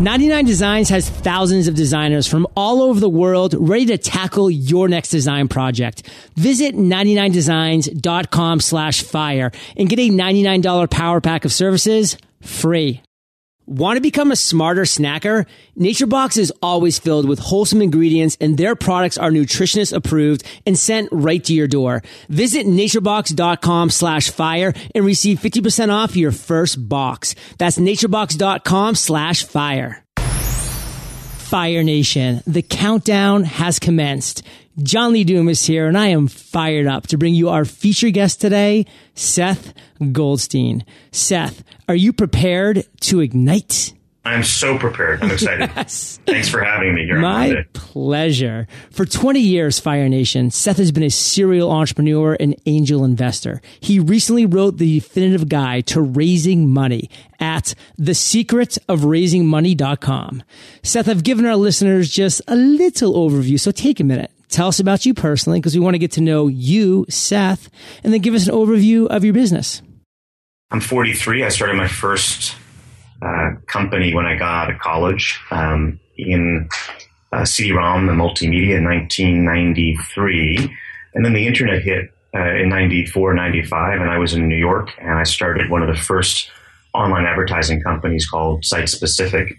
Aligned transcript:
99 0.00 0.46
Designs 0.46 0.88
has 0.88 1.08
thousands 1.08 1.68
of 1.68 1.74
designers 1.74 2.26
from 2.26 2.46
all 2.56 2.82
over 2.82 2.98
the 2.98 3.08
world 3.08 3.54
ready 3.58 3.84
to 3.86 3.98
tackle 3.98 4.50
your 4.50 4.88
next 4.88 5.10
design 5.10 5.46
project. 5.46 6.08
Visit 6.36 6.74
99designs.com 6.74 8.60
slash 8.60 9.02
fire 9.02 9.52
and 9.76 9.90
get 9.90 9.98
a 9.98 10.08
$99 10.08 10.90
power 10.90 11.20
pack 11.20 11.44
of 11.44 11.52
services 11.52 12.16
free. 12.42 13.02
Want 13.70 13.98
to 13.98 14.00
become 14.00 14.32
a 14.32 14.36
smarter 14.36 14.82
snacker? 14.82 15.46
NatureBox 15.78 16.36
is 16.36 16.52
always 16.60 16.98
filled 16.98 17.28
with 17.28 17.38
wholesome 17.38 17.80
ingredients 17.80 18.36
and 18.40 18.58
their 18.58 18.74
products 18.74 19.16
are 19.16 19.30
nutritionist 19.30 19.92
approved 19.92 20.42
and 20.66 20.76
sent 20.76 21.08
right 21.12 21.44
to 21.44 21.54
your 21.54 21.68
door. 21.68 22.02
Visit 22.28 22.66
naturebox.com 22.66 23.90
slash 23.90 24.30
fire 24.30 24.72
and 24.92 25.04
receive 25.04 25.38
50% 25.38 25.92
off 25.92 26.16
your 26.16 26.32
first 26.32 26.88
box. 26.88 27.36
That's 27.58 27.78
naturebox.com 27.78 28.96
slash 28.96 29.44
fire. 29.44 30.04
Fire 30.16 31.84
Nation, 31.84 32.42
the 32.48 32.62
countdown 32.62 33.44
has 33.44 33.78
commenced. 33.78 34.42
John 34.82 35.12
Lee 35.12 35.24
Dumas 35.24 35.60
is 35.60 35.66
here, 35.66 35.86
and 35.86 35.98
I 35.98 36.08
am 36.08 36.26
fired 36.28 36.86
up 36.86 37.06
to 37.08 37.18
bring 37.18 37.34
you 37.34 37.50
our 37.50 37.64
feature 37.64 38.10
guest 38.10 38.40
today, 38.40 38.86
Seth 39.14 39.74
Goldstein. 40.12 40.84
Seth, 41.12 41.62
are 41.88 41.94
you 41.94 42.12
prepared 42.12 42.84
to 43.00 43.20
ignite? 43.20 43.94
I'm 44.24 44.42
so 44.44 44.78
prepared. 44.78 45.22
I'm 45.22 45.30
excited. 45.30 45.70
yes. 45.76 46.18
Thanks 46.26 46.48
for 46.48 46.62
having 46.62 46.94
me 46.94 47.04
here. 47.04 47.18
My 47.18 47.64
pleasure. 47.72 48.68
For 48.90 49.06
20 49.06 49.40
years, 49.40 49.80
Fire 49.80 50.08
Nation, 50.08 50.50
Seth 50.50 50.76
has 50.76 50.92
been 50.92 51.02
a 51.02 51.10
serial 51.10 51.70
entrepreneur 51.70 52.36
and 52.38 52.54
angel 52.66 53.04
investor. 53.04 53.60
He 53.80 53.98
recently 53.98 54.46
wrote 54.46 54.78
the 54.78 55.00
definitive 55.00 55.48
guide 55.48 55.86
to 55.88 56.00
raising 56.02 56.70
money 56.70 57.10
at 57.38 57.74
thesecretofraisingmoney.com. 57.98 60.42
Seth, 60.82 61.08
I've 61.08 61.24
given 61.24 61.46
our 61.46 61.56
listeners 61.56 62.10
just 62.10 62.42
a 62.46 62.56
little 62.56 63.14
overview, 63.14 63.58
so 63.58 63.70
take 63.70 64.00
a 64.00 64.04
minute. 64.04 64.30
Tell 64.50 64.66
us 64.66 64.80
about 64.80 65.06
you 65.06 65.14
personally 65.14 65.60
because 65.60 65.74
we 65.74 65.80
want 65.80 65.94
to 65.94 65.98
get 65.98 66.12
to 66.12 66.20
know 66.20 66.48
you, 66.48 67.06
Seth, 67.08 67.70
and 68.02 68.12
then 68.12 68.20
give 68.20 68.34
us 68.34 68.48
an 68.48 68.54
overview 68.54 69.06
of 69.06 69.24
your 69.24 69.32
business. 69.32 69.80
I'm 70.72 70.80
43. 70.80 71.44
I 71.44 71.48
started 71.48 71.76
my 71.76 71.86
first 71.86 72.56
uh, 73.22 73.50
company 73.66 74.12
when 74.12 74.26
I 74.26 74.36
got 74.36 74.64
out 74.64 74.74
of 74.74 74.80
college 74.80 75.40
um, 75.50 76.00
in 76.16 76.68
uh, 77.32 77.44
CD-ROM 77.44 78.08
and 78.08 78.18
multimedia 78.18 78.76
in 78.76 78.84
1993. 78.84 80.76
And 81.14 81.24
then 81.24 81.32
the 81.32 81.46
internet 81.46 81.82
hit 81.82 82.10
uh, 82.34 82.54
in 82.56 82.68
94, 82.68 83.34
95, 83.34 84.00
and 84.00 84.10
I 84.10 84.18
was 84.18 84.34
in 84.34 84.48
New 84.48 84.56
York 84.56 84.90
and 85.00 85.12
I 85.12 85.24
started 85.24 85.70
one 85.70 85.82
of 85.82 85.88
the 85.88 86.00
first 86.00 86.50
online 86.92 87.24
advertising 87.24 87.82
companies 87.82 88.28
called 88.28 88.64
Site 88.64 88.88
Specific. 88.88 89.54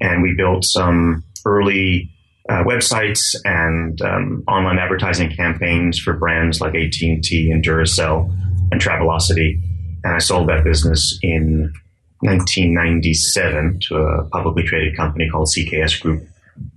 And 0.00 0.22
we 0.22 0.34
built 0.36 0.64
some 0.64 1.24
early 1.46 2.10
uh, 2.48 2.62
websites 2.64 3.34
and 3.44 4.00
um, 4.02 4.44
online 4.46 4.78
advertising 4.78 5.30
campaigns 5.34 5.98
for 5.98 6.12
brands 6.12 6.60
like 6.60 6.74
AT&T 6.74 7.50
and 7.50 7.64
Duracell 7.64 8.30
and 8.70 8.80
Travelocity 8.80 9.60
and 10.06 10.14
I 10.14 10.18
sold 10.18 10.48
that 10.48 10.62
business 10.62 11.18
in 11.20 11.72
1997 12.20 13.80
to 13.88 13.96
a 13.96 14.24
publicly 14.26 14.62
traded 14.62 14.96
company 14.96 15.28
called 15.28 15.48
CKS 15.48 16.00
Group 16.00 16.28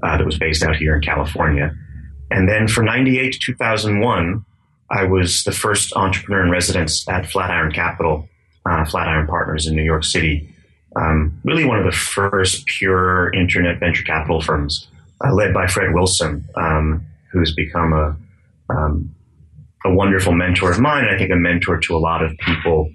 uh, 0.01 0.17
that 0.17 0.25
was 0.25 0.39
based 0.39 0.63
out 0.63 0.75
here 0.75 0.95
in 0.95 1.01
California. 1.01 1.71
And 2.31 2.49
then 2.49 2.67
from 2.67 2.85
98 2.85 3.33
to 3.33 3.39
2001, 3.39 4.43
I 4.89 5.03
was 5.03 5.43
the 5.43 5.51
first 5.51 5.95
entrepreneur 5.95 6.43
in 6.43 6.49
residence 6.49 7.07
at 7.07 7.27
Flatiron 7.27 7.71
Capital, 7.71 8.27
uh, 8.65 8.83
Flatiron 8.85 9.27
Partners 9.27 9.67
in 9.67 9.75
New 9.75 9.83
York 9.83 10.05
City. 10.05 10.49
Um, 10.95 11.39
really 11.43 11.65
one 11.65 11.77
of 11.77 11.85
the 11.85 11.91
first 11.91 12.65
pure 12.65 13.31
internet 13.31 13.79
venture 13.79 14.03
capital 14.03 14.41
firms, 14.41 14.87
uh, 15.25 15.33
led 15.33 15.53
by 15.53 15.67
Fred 15.67 15.93
Wilson, 15.93 16.47
um, 16.55 17.05
who's 17.31 17.53
become 17.53 17.93
a, 17.93 18.15
um, 18.69 19.13
a 19.85 19.93
wonderful 19.93 20.33
mentor 20.33 20.71
of 20.71 20.79
mine. 20.79 21.05
I 21.05 21.17
think 21.17 21.31
a 21.31 21.35
mentor 21.35 21.79
to 21.79 21.95
a 21.95 21.99
lot 21.99 22.23
of 22.23 22.37
people 22.39 22.91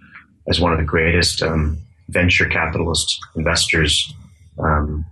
as 0.48 0.60
one 0.60 0.72
of 0.72 0.78
the 0.78 0.84
greatest 0.84 1.42
um, 1.42 1.78
venture 2.08 2.46
capitalist 2.46 3.18
investors, 3.36 4.12
um, 4.58 5.04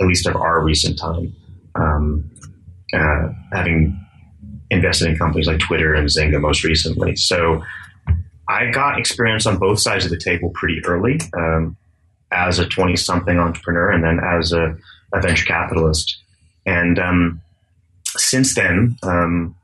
at 0.00 0.06
least 0.06 0.26
of 0.26 0.36
our 0.36 0.62
recent 0.62 0.98
time, 0.98 1.34
um, 1.74 2.30
uh, 2.92 3.28
having 3.52 3.98
invested 4.70 5.08
in 5.08 5.16
companies 5.16 5.46
like 5.46 5.60
Twitter 5.60 5.94
and 5.94 6.08
Zynga 6.08 6.40
most 6.40 6.64
recently. 6.64 7.16
So 7.16 7.62
I 8.48 8.70
got 8.70 8.98
experience 8.98 9.46
on 9.46 9.58
both 9.58 9.80
sides 9.80 10.04
of 10.04 10.10
the 10.10 10.18
table 10.18 10.50
pretty 10.50 10.84
early 10.84 11.20
um, 11.36 11.76
as 12.30 12.58
a 12.58 12.68
20 12.68 12.96
something 12.96 13.38
entrepreneur 13.38 13.90
and 13.90 14.04
then 14.04 14.20
as 14.22 14.52
a, 14.52 14.76
a 15.12 15.20
venture 15.20 15.46
capitalist. 15.46 16.18
And 16.66 16.98
um, 16.98 17.40
since 18.16 18.54
then, 18.54 18.96
um, 19.02 19.54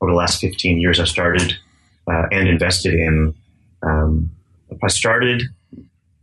over 0.00 0.12
the 0.12 0.16
last 0.16 0.40
15 0.40 0.80
years, 0.80 1.00
I've 1.00 1.08
started 1.08 1.54
uh, 2.10 2.26
and 2.30 2.48
invested 2.48 2.94
in 2.94 3.34
um, 3.82 4.30
I 4.82 4.88
started 4.88 5.42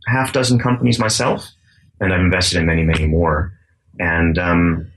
half 0.06 0.32
dozen 0.32 0.58
companies 0.58 0.98
myself, 0.98 1.50
and 2.00 2.12
I've 2.12 2.20
invested 2.20 2.58
in 2.58 2.66
many, 2.66 2.82
many 2.82 3.06
more. 3.06 3.52
And 3.98 4.38
um, 4.38 4.90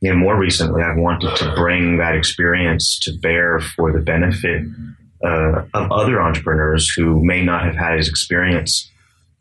you 0.00 0.10
know, 0.10 0.16
more 0.16 0.38
recently, 0.38 0.82
I've 0.82 0.96
wanted 0.96 1.36
to 1.36 1.54
bring 1.54 1.98
that 1.98 2.14
experience 2.14 2.98
to 3.00 3.18
bear 3.18 3.60
for 3.60 3.92
the 3.92 4.00
benefit 4.00 4.62
uh, 5.24 5.64
of 5.74 5.90
other 5.90 6.20
entrepreneurs 6.20 6.88
who 6.96 7.24
may 7.24 7.44
not 7.44 7.64
have 7.64 7.74
had 7.74 7.98
as 7.98 8.08
experience 8.08 8.88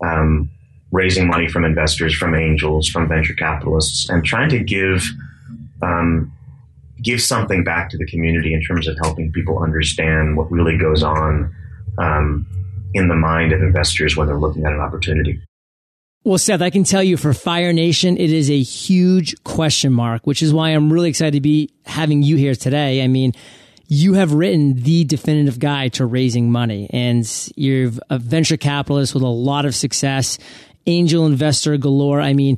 um, 0.04 0.50
raising 0.92 1.28
money 1.28 1.48
from 1.48 1.66
investors, 1.66 2.16
from 2.16 2.36
angels, 2.36 2.88
from 2.88 3.08
venture 3.08 3.34
capitalists, 3.34 4.10
and 4.10 4.24
trying 4.24 4.50
to 4.50 4.60
give 4.60 5.04
um, 5.82 6.32
give 7.02 7.22
something 7.22 7.64
back 7.64 7.90
to 7.90 7.98
the 7.98 8.06
community 8.06 8.54
in 8.54 8.62
terms 8.62 8.88
of 8.88 8.98
helping 9.04 9.32
people 9.32 9.60
understand 9.60 10.36
what 10.36 10.52
really 10.52 10.78
goes 10.78 11.04
on 11.04 11.54
um, 12.00 12.46
in 12.94 13.08
the 13.08 13.16
mind 13.16 13.54
of 13.54 13.62
investors 13.62 14.18
when 14.18 14.28
they're 14.28 14.40
looking 14.40 14.66
at 14.66 14.74
an 14.74 14.80
opportunity. 14.80 15.40
Well, 16.24 16.38
Seth, 16.38 16.62
I 16.62 16.72
can 16.72 16.84
tell 16.84 17.04
you 17.04 17.16
for 17.16 17.34
Fire 17.34 17.72
Nation, 17.72 18.18
it 18.18 18.34
is 18.34 18.50
a 18.50 18.62
huge 18.62 19.42
question 19.44 19.94
mark, 19.94 20.28
which 20.28 20.42
is 20.42 20.54
why 20.54 20.72
I'm 20.72 20.92
really 20.92 21.10
excited 21.10 21.34
to 21.34 21.42
be 21.42 21.70
having 21.86 22.22
you 22.22 22.36
here 22.36 22.56
today. 22.56 23.02
I 23.02 23.08
mean, 23.08 23.32
you 23.88 24.14
have 24.16 24.34
written 24.34 24.74
the 24.82 25.06
definitive 25.06 25.60
guide 25.60 25.94
to 25.94 26.06
raising 26.06 26.52
money 26.52 26.90
and 26.92 27.26
you're 27.56 27.92
a 28.10 28.20
venture 28.20 28.58
capitalist 28.58 29.14
with 29.14 29.24
a 29.24 29.28
lot 29.28 29.66
of 29.66 29.74
success, 29.74 30.38
angel 30.88 31.26
investor 31.26 31.78
galore. 31.78 32.22
I 32.22 32.34
mean, 32.34 32.58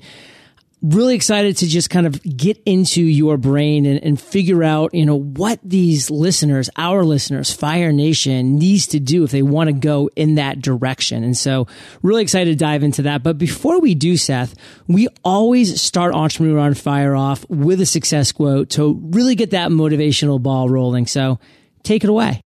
really 0.82 1.14
excited 1.14 1.58
to 1.58 1.68
just 1.68 1.90
kind 1.90 2.08
of 2.08 2.22
get 2.24 2.62
into 2.66 3.02
your 3.02 3.38
brain 3.38 3.86
and, 3.86 4.02
and, 4.02 4.20
figure 4.20 4.64
out, 4.64 4.94
you 4.94 5.06
know, 5.06 5.20
what 5.20 5.60
these 5.64 6.10
listeners, 6.10 6.70
our 6.78 7.04
listeners, 7.04 7.52
Fire 7.52 7.92
Nation 7.92 8.58
needs 8.58 8.88
to 8.88 9.00
do 9.00 9.24
if 9.24 9.32
they 9.32 9.42
want 9.42 9.68
to 9.68 9.74
go 9.74 10.10
in 10.16 10.36
that 10.36 10.62
direction. 10.62 11.24
And 11.24 11.38
so 11.38 11.68
really 12.02 12.22
excited 12.22 12.52
to 12.52 12.56
dive 12.56 12.84
into 12.84 13.02
that. 13.04 13.24
But 13.24 13.38
before 13.38 13.82
we 13.82 13.94
do, 13.94 14.16
Seth, 14.16 14.56
we 14.88 15.08
always 15.24 15.82
start 15.82 16.14
Entrepreneur 16.14 16.60
on 16.60 16.74
Fire 16.76 17.16
off 17.16 17.48
with 17.50 17.82
a 17.82 17.86
success 17.86 18.32
quote 18.32 18.70
to 18.72 19.00
really 19.12 19.36
get 19.36 19.52
that 19.52 19.72
motivational 19.72 20.42
ball 20.42 20.70
rolling. 20.70 21.08
So 21.08 21.40
take 21.84 22.04
it 22.04 22.10
away. 22.10 22.42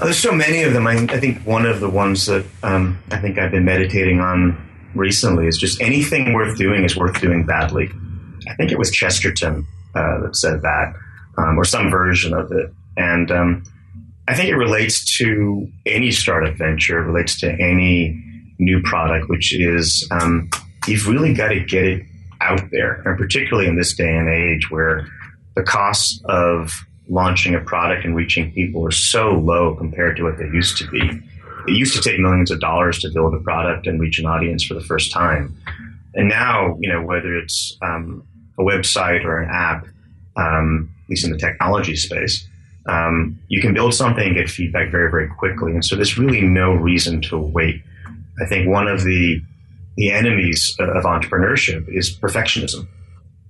There's 0.00 0.18
so 0.18 0.32
many 0.32 0.62
of 0.62 0.72
them. 0.72 0.86
I, 0.86 0.94
I 0.94 1.20
think 1.20 1.42
one 1.46 1.66
of 1.66 1.80
the 1.80 1.88
ones 1.88 2.26
that 2.26 2.44
um, 2.62 2.98
I 3.10 3.18
think 3.18 3.38
I've 3.38 3.52
been 3.52 3.64
meditating 3.64 4.20
on 4.20 4.73
recently 4.94 5.46
is 5.46 5.58
just 5.58 5.80
anything 5.80 6.32
worth 6.32 6.56
doing 6.56 6.84
is 6.84 6.96
worth 6.96 7.20
doing 7.20 7.44
badly. 7.44 7.90
I 8.48 8.54
think 8.54 8.72
it 8.72 8.78
was 8.78 8.90
Chesterton 8.90 9.66
uh, 9.94 10.20
that 10.20 10.36
said 10.36 10.62
that, 10.62 10.94
um, 11.38 11.58
or 11.58 11.64
some 11.64 11.90
version 11.90 12.34
of 12.34 12.52
it. 12.52 12.72
And 12.96 13.30
um, 13.30 13.64
I 14.28 14.34
think 14.34 14.48
it 14.48 14.56
relates 14.56 15.16
to 15.18 15.68
any 15.86 16.10
startup 16.10 16.56
venture, 16.56 16.98
it 16.98 17.06
relates 17.06 17.40
to 17.40 17.50
any 17.50 18.20
new 18.58 18.82
product, 18.82 19.28
which 19.28 19.54
is 19.54 20.06
um, 20.10 20.50
you've 20.86 21.08
really 21.08 21.34
got 21.34 21.48
to 21.48 21.60
get 21.60 21.84
it 21.84 22.06
out 22.40 22.70
there. 22.70 23.02
And 23.04 23.18
particularly 23.18 23.68
in 23.68 23.76
this 23.76 23.94
day 23.94 24.16
and 24.16 24.28
age 24.28 24.70
where 24.70 25.06
the 25.56 25.62
costs 25.62 26.20
of 26.26 26.72
launching 27.08 27.54
a 27.54 27.60
product 27.60 28.04
and 28.04 28.16
reaching 28.16 28.52
people 28.52 28.86
are 28.86 28.90
so 28.90 29.32
low 29.32 29.74
compared 29.74 30.16
to 30.16 30.24
what 30.24 30.38
they 30.38 30.46
used 30.46 30.78
to 30.78 30.88
be 30.90 31.20
it 31.66 31.72
used 31.72 31.94
to 31.94 32.08
take 32.08 32.18
millions 32.20 32.50
of 32.50 32.60
dollars 32.60 32.98
to 33.00 33.10
build 33.10 33.34
a 33.34 33.38
product 33.38 33.86
and 33.86 34.00
reach 34.00 34.18
an 34.18 34.26
audience 34.26 34.64
for 34.64 34.74
the 34.74 34.82
first 34.82 35.12
time. 35.12 35.56
And 36.14 36.28
now, 36.28 36.76
you 36.80 36.88
know, 36.92 37.02
whether 37.02 37.36
it's 37.36 37.76
um, 37.82 38.26
a 38.58 38.62
website 38.62 39.24
or 39.24 39.42
an 39.42 39.50
app, 39.50 39.86
um, 40.36 40.90
at 41.04 41.10
least 41.10 41.24
in 41.24 41.32
the 41.32 41.38
technology 41.38 41.96
space, 41.96 42.46
um, 42.86 43.38
you 43.48 43.60
can 43.60 43.74
build 43.74 43.94
something 43.94 44.26
and 44.26 44.34
get 44.34 44.50
feedback 44.50 44.90
very, 44.90 45.10
very 45.10 45.28
quickly. 45.28 45.72
And 45.72 45.84
so 45.84 45.96
there's 45.96 46.18
really 46.18 46.42
no 46.42 46.72
reason 46.72 47.22
to 47.22 47.38
wait. 47.38 47.82
I 48.42 48.46
think 48.46 48.68
one 48.68 48.88
of 48.88 49.04
the 49.04 49.40
the 49.96 50.10
enemies 50.10 50.74
of 50.80 51.04
entrepreneurship 51.04 51.86
is 51.88 52.18
perfectionism, 52.18 52.88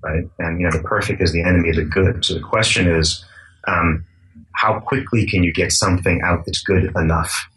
right? 0.03 0.25
And 0.39 0.61
you 0.61 0.69
know, 0.69 0.77
the 0.77 0.83
perfect 0.83 1.23
is 1.23 1.33
the 1.33 1.43
enemy 1.43 1.71
of 1.71 1.77
the 1.77 1.85
good. 1.85 2.23
So 2.23 2.35
the 2.35 2.41
question 2.41 2.87
is, 2.87 3.25
um, 3.67 4.05
how 4.53 4.81
quickly 4.81 5.27
can 5.27 5.43
you 5.43 5.53
get 5.53 5.73
something 5.73 6.21
out 6.23 6.45
that's 6.45 6.63
good 6.63 6.93
enough? 6.97 7.49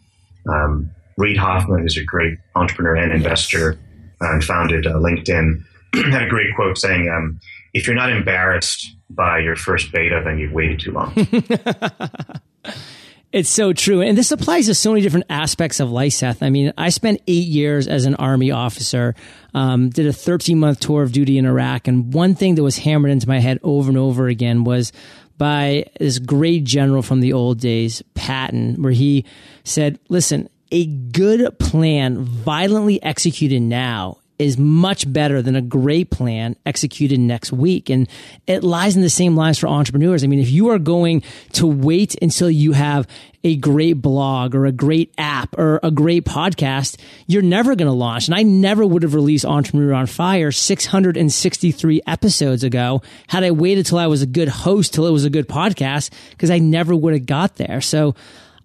Um, 0.48 0.90
Reid 1.16 1.36
Hoffman 1.36 1.84
is 1.84 1.96
a 1.96 2.04
great 2.04 2.38
entrepreneur 2.54 2.96
and 2.96 3.12
investor 3.12 3.78
uh, 4.20 4.32
and 4.32 4.44
founded 4.44 4.86
uh, 4.86 4.94
LinkedIn. 4.94 5.62
had 5.94 6.22
a 6.22 6.28
great 6.28 6.54
quote 6.54 6.78
saying, 6.78 7.08
um, 7.08 7.40
"If 7.74 7.86
you're 7.86 7.96
not 7.96 8.10
embarrassed 8.10 8.96
by 9.10 9.40
your 9.40 9.56
first 9.56 9.92
beta, 9.92 10.20
then 10.24 10.38
you've 10.38 10.52
waited 10.52 10.80
too 10.80 10.92
long." 10.92 11.12
It's 13.30 13.50
so 13.50 13.74
true. 13.74 14.00
And 14.00 14.16
this 14.16 14.32
applies 14.32 14.66
to 14.66 14.74
so 14.74 14.90
many 14.90 15.02
different 15.02 15.26
aspects 15.28 15.80
of 15.80 15.90
life, 15.90 16.14
Seth. 16.14 16.42
I 16.42 16.48
mean, 16.48 16.72
I 16.78 16.88
spent 16.88 17.20
eight 17.26 17.46
years 17.46 17.86
as 17.86 18.06
an 18.06 18.14
Army 18.14 18.50
officer, 18.50 19.14
um, 19.52 19.90
did 19.90 20.06
a 20.06 20.14
13 20.14 20.58
month 20.58 20.80
tour 20.80 21.02
of 21.02 21.12
duty 21.12 21.36
in 21.36 21.44
Iraq. 21.44 21.88
And 21.88 22.14
one 22.14 22.34
thing 22.34 22.54
that 22.54 22.62
was 22.62 22.78
hammered 22.78 23.10
into 23.10 23.28
my 23.28 23.38
head 23.38 23.58
over 23.62 23.90
and 23.90 23.98
over 23.98 24.28
again 24.28 24.64
was 24.64 24.92
by 25.38 25.86
this 25.98 26.18
great 26.18 26.64
general 26.64 27.02
from 27.02 27.20
the 27.20 27.32
old 27.32 27.60
days, 27.60 28.02
Patton, 28.14 28.82
where 28.82 28.92
he 28.92 29.24
said, 29.64 29.98
listen, 30.08 30.48
a 30.70 30.86
good 30.86 31.58
plan 31.58 32.24
violently 32.24 33.02
executed 33.02 33.62
now 33.62 34.17
is 34.38 34.56
much 34.56 35.10
better 35.12 35.42
than 35.42 35.56
a 35.56 35.60
great 35.60 36.10
plan 36.10 36.56
executed 36.64 37.18
next 37.18 37.52
week. 37.52 37.90
And 37.90 38.08
it 38.46 38.62
lies 38.62 38.94
in 38.94 39.02
the 39.02 39.10
same 39.10 39.34
lines 39.34 39.58
for 39.58 39.66
entrepreneurs. 39.66 40.22
I 40.22 40.28
mean, 40.28 40.38
if 40.38 40.50
you 40.50 40.68
are 40.68 40.78
going 40.78 41.22
to 41.54 41.66
wait 41.66 42.16
until 42.22 42.50
you 42.50 42.72
have 42.72 43.08
a 43.44 43.56
great 43.56 43.94
blog 43.94 44.54
or 44.54 44.66
a 44.66 44.72
great 44.72 45.12
app 45.18 45.58
or 45.58 45.80
a 45.82 45.90
great 45.90 46.24
podcast, 46.24 46.98
you're 47.26 47.42
never 47.42 47.74
going 47.74 47.88
to 47.88 47.92
launch. 47.92 48.28
And 48.28 48.34
I 48.34 48.42
never 48.42 48.86
would 48.86 49.02
have 49.02 49.14
released 49.14 49.44
Entrepreneur 49.44 49.94
on 49.94 50.06
Fire 50.06 50.52
663 50.52 52.02
episodes 52.06 52.62
ago 52.64 53.02
had 53.28 53.44
I 53.44 53.50
waited 53.50 53.86
till 53.86 53.98
I 53.98 54.06
was 54.06 54.22
a 54.22 54.26
good 54.26 54.48
host, 54.48 54.94
till 54.94 55.06
it 55.06 55.12
was 55.12 55.24
a 55.24 55.30
good 55.30 55.48
podcast, 55.48 56.10
because 56.30 56.50
I 56.50 56.58
never 56.58 56.94
would 56.94 57.12
have 57.12 57.26
got 57.26 57.56
there. 57.56 57.80
So, 57.80 58.14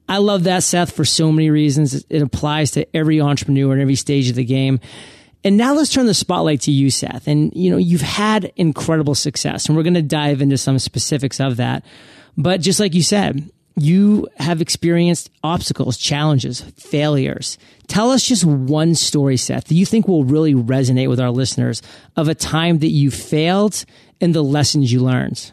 I 0.07 0.17
love 0.17 0.43
that, 0.43 0.63
Seth, 0.63 0.91
for 0.91 1.05
so 1.05 1.31
many 1.31 1.49
reasons. 1.49 2.05
It 2.09 2.21
applies 2.21 2.71
to 2.71 2.85
every 2.95 3.21
entrepreneur 3.21 3.73
in 3.73 3.81
every 3.81 3.95
stage 3.95 4.29
of 4.29 4.35
the 4.35 4.43
game. 4.43 4.81
And 5.43 5.57
now 5.57 5.73
let's 5.73 5.91
turn 5.91 6.05
the 6.05 6.13
spotlight 6.13 6.61
to 6.61 6.71
you, 6.71 6.89
Seth. 6.89 7.27
And, 7.27 7.53
you 7.53 7.69
know, 7.69 7.77
you've 7.77 8.01
had 8.01 8.51
incredible 8.55 9.15
success 9.15 9.67
and 9.67 9.75
we're 9.75 9.83
going 9.83 9.93
to 9.95 10.01
dive 10.01 10.41
into 10.41 10.57
some 10.57 10.79
specifics 10.79 11.39
of 11.39 11.57
that. 11.57 11.83
But 12.37 12.61
just 12.61 12.79
like 12.79 12.93
you 12.93 13.03
said, 13.03 13.49
you 13.75 14.27
have 14.37 14.61
experienced 14.61 15.29
obstacles, 15.43 15.97
challenges, 15.97 16.61
failures. 16.61 17.57
Tell 17.87 18.11
us 18.11 18.23
just 18.23 18.45
one 18.45 18.95
story, 18.95 19.35
Seth, 19.35 19.65
that 19.65 19.75
you 19.75 19.85
think 19.85 20.07
will 20.07 20.23
really 20.23 20.53
resonate 20.53 21.09
with 21.09 21.19
our 21.19 21.31
listeners 21.31 21.81
of 22.15 22.27
a 22.27 22.35
time 22.35 22.79
that 22.79 22.89
you 22.89 23.11
failed 23.11 23.83
and 24.21 24.33
the 24.33 24.43
lessons 24.43 24.91
you 24.91 25.01
learned. 25.01 25.51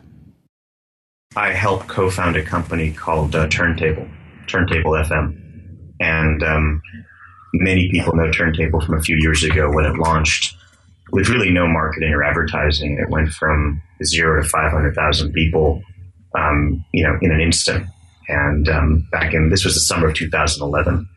I 1.37 1.53
helped 1.53 1.89
co-found 1.89 2.37
a 2.37 2.45
company 2.45 2.93
called 2.93 3.35
uh, 3.35 3.49
Turntable, 3.49 4.07
Turntable 4.47 4.93
FM. 4.93 5.37
And 6.01 6.43
um, 6.43 6.83
many 7.55 7.91
people 7.91 8.15
know 8.15 8.31
Turntable 8.31 8.81
from 8.81 8.97
a 8.97 9.03
few 9.03 9.17
years 9.17 9.43
ago 9.43 9.71
when 9.73 9.85
it 9.85 9.97
launched 9.97 10.57
with 11.13 11.29
really 11.29 11.51
no 11.51 11.67
marketing 11.67 12.13
or 12.13 12.23
advertising. 12.23 12.99
It 12.99 13.11
went 13.11 13.31
from 13.31 13.83
zero 14.05 14.43
to 14.43 14.49
500,000 14.49 15.33
people, 15.33 15.83
um, 16.37 16.85
you 16.93 17.03
know, 17.03 17.19
in 17.21 17.33
an 17.33 17.41
instant. 17.41 17.87
And 18.29 18.69
um, 18.69 19.09
back 19.11 19.35
in, 19.35 19.51
this 19.51 19.65
was 19.65 19.75
the 19.75 19.81
summer 19.81 20.09
of 20.09 20.15
2011. 20.15 21.09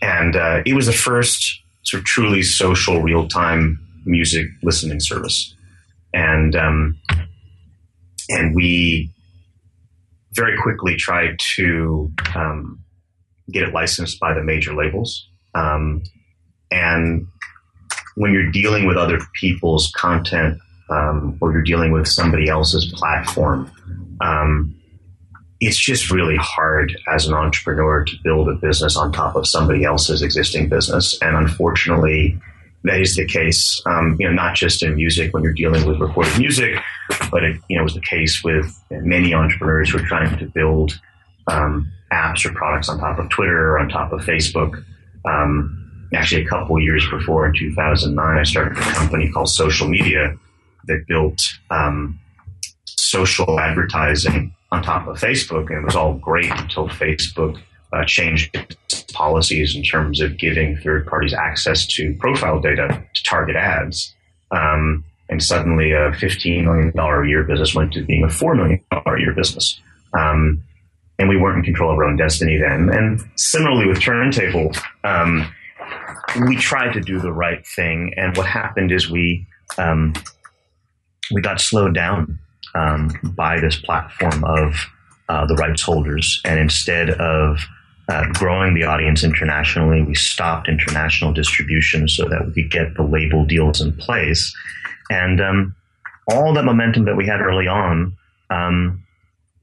And 0.00 0.36
uh, 0.36 0.62
it 0.64 0.74
was 0.74 0.86
the 0.86 0.92
first 0.92 1.60
sort 1.82 2.00
of 2.00 2.06
truly 2.06 2.42
social 2.42 3.02
real 3.02 3.28
time 3.28 3.78
music 4.04 4.46
listening 4.62 5.00
service. 5.00 5.54
And, 6.14 6.56
um, 6.56 6.98
and 8.30 8.54
we 8.54 9.10
very 10.32 10.56
quickly 10.58 10.96
tried 10.96 11.38
to 11.56 12.10
um, 12.34 12.80
get 13.50 13.62
it 13.62 13.74
licensed 13.74 14.18
by 14.20 14.34
the 14.34 14.42
major 14.42 14.74
labels. 14.74 15.28
Um, 15.56 16.02
and 16.70 17.26
when 18.16 18.32
you're 18.32 18.50
dealing 18.50 18.86
with 18.86 18.96
other 18.96 19.18
people's 19.34 19.92
content 19.96 20.58
um, 20.90 21.38
or 21.40 21.52
you're 21.52 21.62
dealing 21.62 21.92
with 21.92 22.06
somebody 22.06 22.48
else's 22.48 22.92
platform, 22.94 23.70
um, 24.20 24.74
it's 25.60 25.78
just 25.78 26.10
really 26.10 26.36
hard 26.36 26.96
as 27.08 27.26
an 27.26 27.34
entrepreneur 27.34 28.04
to 28.04 28.16
build 28.22 28.48
a 28.48 28.54
business 28.54 28.96
on 28.96 29.12
top 29.12 29.36
of 29.36 29.46
somebody 29.46 29.84
else's 29.84 30.22
existing 30.22 30.68
business. 30.68 31.18
And 31.22 31.36
unfortunately, 31.36 32.38
that 32.84 33.00
is 33.00 33.16
the 33.16 33.26
case, 33.26 33.80
um, 33.86 34.16
you 34.18 34.28
know, 34.28 34.34
not 34.34 34.54
just 34.54 34.82
in 34.82 34.94
music 34.94 35.32
when 35.32 35.42
you're 35.42 35.52
dealing 35.52 35.86
with 35.86 35.98
recorded 35.98 36.38
music, 36.38 36.76
but 37.30 37.42
it, 37.42 37.58
you 37.68 37.76
know, 37.76 37.82
was 37.82 37.94
the 37.94 38.00
case 38.00 38.44
with 38.44 38.80
many 38.90 39.34
entrepreneurs 39.34 39.90
who 39.90 39.98
are 39.98 40.06
trying 40.06 40.36
to 40.38 40.46
build 40.46 41.00
um, 41.48 41.90
apps 42.12 42.44
or 42.44 42.52
products 42.52 42.88
on 42.88 42.98
top 42.98 43.18
of 43.18 43.28
Twitter 43.30 43.72
or 43.72 43.78
on 43.78 43.88
top 43.88 44.12
of 44.12 44.20
Facebook. 44.20 44.84
Um, 45.26 46.08
actually, 46.14 46.44
a 46.44 46.48
couple 46.48 46.80
years 46.80 47.08
before, 47.10 47.46
in 47.46 47.54
2009, 47.54 48.38
I 48.38 48.42
started 48.44 48.78
a 48.78 48.80
company 48.80 49.30
called 49.30 49.48
Social 49.48 49.88
Media 49.88 50.36
that 50.86 51.04
built 51.08 51.40
um, 51.70 52.18
social 52.84 53.58
advertising 53.58 54.54
on 54.72 54.82
top 54.82 55.06
of 55.06 55.16
Facebook, 55.18 55.68
and 55.70 55.78
it 55.78 55.84
was 55.84 55.96
all 55.96 56.14
great 56.14 56.50
until 56.50 56.88
Facebook 56.88 57.60
uh, 57.92 58.04
changed 58.04 58.56
policies 59.12 59.74
in 59.76 59.82
terms 59.82 60.20
of 60.20 60.36
giving 60.36 60.76
third 60.78 61.06
parties 61.06 61.32
access 61.32 61.86
to 61.86 62.14
profile 62.14 62.60
data 62.60 63.02
to 63.14 63.22
target 63.22 63.56
ads. 63.56 64.14
Um, 64.50 65.04
and 65.28 65.42
suddenly, 65.42 65.92
a 65.92 66.12
$15 66.12 66.64
million 66.64 66.92
a 66.96 67.28
year 67.28 67.42
business 67.42 67.74
went 67.74 67.92
to 67.94 68.04
being 68.04 68.22
a 68.22 68.28
$4 68.28 68.56
million 68.56 68.80
a 68.92 69.18
year 69.18 69.32
business. 69.32 69.80
Um, 70.16 70.62
and 71.18 71.28
we 71.28 71.36
weren't 71.36 71.58
in 71.58 71.64
control 71.64 71.90
of 71.90 71.98
our 71.98 72.04
own 72.04 72.16
destiny 72.16 72.58
then. 72.58 72.88
And 72.90 73.20
similarly 73.36 73.86
with 73.86 74.00
Turntable, 74.00 74.72
um, 75.04 75.52
we 76.46 76.56
tried 76.56 76.92
to 76.92 77.00
do 77.00 77.18
the 77.18 77.32
right 77.32 77.66
thing, 77.66 78.12
and 78.16 78.36
what 78.36 78.46
happened 78.46 78.92
is 78.92 79.10
we 79.10 79.46
um, 79.78 80.12
we 81.32 81.40
got 81.40 81.60
slowed 81.60 81.94
down 81.94 82.38
um, 82.74 83.10
by 83.36 83.60
this 83.60 83.76
platform 83.76 84.44
of 84.44 84.86
uh, 85.28 85.46
the 85.46 85.54
rights 85.54 85.82
holders, 85.82 86.40
and 86.44 86.60
instead 86.60 87.10
of 87.10 87.60
uh, 88.08 88.26
growing 88.34 88.74
the 88.74 88.84
audience 88.84 89.24
internationally, 89.24 90.02
we 90.02 90.14
stopped 90.14 90.68
international 90.68 91.32
distribution 91.32 92.08
so 92.08 92.24
that 92.28 92.46
we 92.46 92.62
could 92.62 92.70
get 92.70 92.94
the 92.94 93.02
label 93.02 93.44
deals 93.44 93.80
in 93.80 93.92
place, 93.96 94.54
and 95.10 95.40
um, 95.40 95.74
all 96.28 96.52
that 96.52 96.64
momentum 96.64 97.04
that 97.04 97.16
we 97.16 97.26
had 97.26 97.40
early 97.40 97.66
on 97.66 98.16
um, 98.50 99.02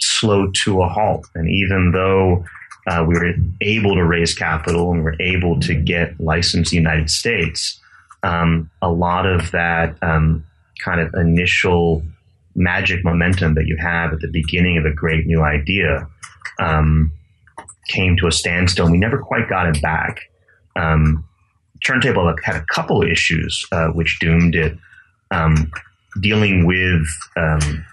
slowed 0.03 0.55
to 0.63 0.81
a 0.81 0.87
halt. 0.87 1.27
And 1.35 1.49
even 1.49 1.91
though 1.91 2.45
uh, 2.87 3.05
we 3.07 3.15
were 3.15 3.33
able 3.61 3.95
to 3.95 4.03
raise 4.03 4.33
capital 4.33 4.91
and 4.91 4.99
we 4.99 5.03
were 5.03 5.21
able 5.21 5.59
to 5.61 5.73
get 5.73 6.19
licensed 6.19 6.73
in 6.73 6.83
the 6.83 6.89
United 6.89 7.09
States, 7.09 7.79
um, 8.23 8.69
a 8.81 8.89
lot 8.89 9.25
of 9.25 9.51
that 9.51 9.95
um, 10.01 10.45
kind 10.83 10.99
of 10.99 11.13
initial 11.15 12.03
magic 12.55 13.03
momentum 13.03 13.55
that 13.55 13.65
you 13.65 13.77
have 13.77 14.13
at 14.13 14.19
the 14.19 14.27
beginning 14.27 14.77
of 14.77 14.85
a 14.85 14.93
great 14.93 15.25
new 15.25 15.41
idea 15.41 16.07
um, 16.59 17.11
came 17.87 18.15
to 18.17 18.27
a 18.27 18.31
standstill. 18.31 18.85
And 18.85 18.93
we 18.93 18.99
never 18.99 19.17
quite 19.17 19.49
got 19.49 19.67
it 19.67 19.81
back. 19.81 20.21
Um, 20.75 21.27
Turntable 21.85 22.33
had 22.43 22.55
a 22.55 22.65
couple 22.73 23.03
issues 23.03 23.65
uh, 23.71 23.87
which 23.89 24.19
doomed 24.19 24.55
it. 24.55 24.77
Um, 25.31 25.71
dealing 26.21 26.65
with 26.65 27.07
um, 27.37 27.85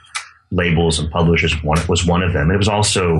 labels 0.50 0.98
and 0.98 1.10
publishers 1.10 1.52
one, 1.62 1.78
was 1.88 2.04
one 2.06 2.22
of 2.22 2.32
them. 2.32 2.50
It 2.50 2.56
was 2.56 2.68
also 2.68 3.18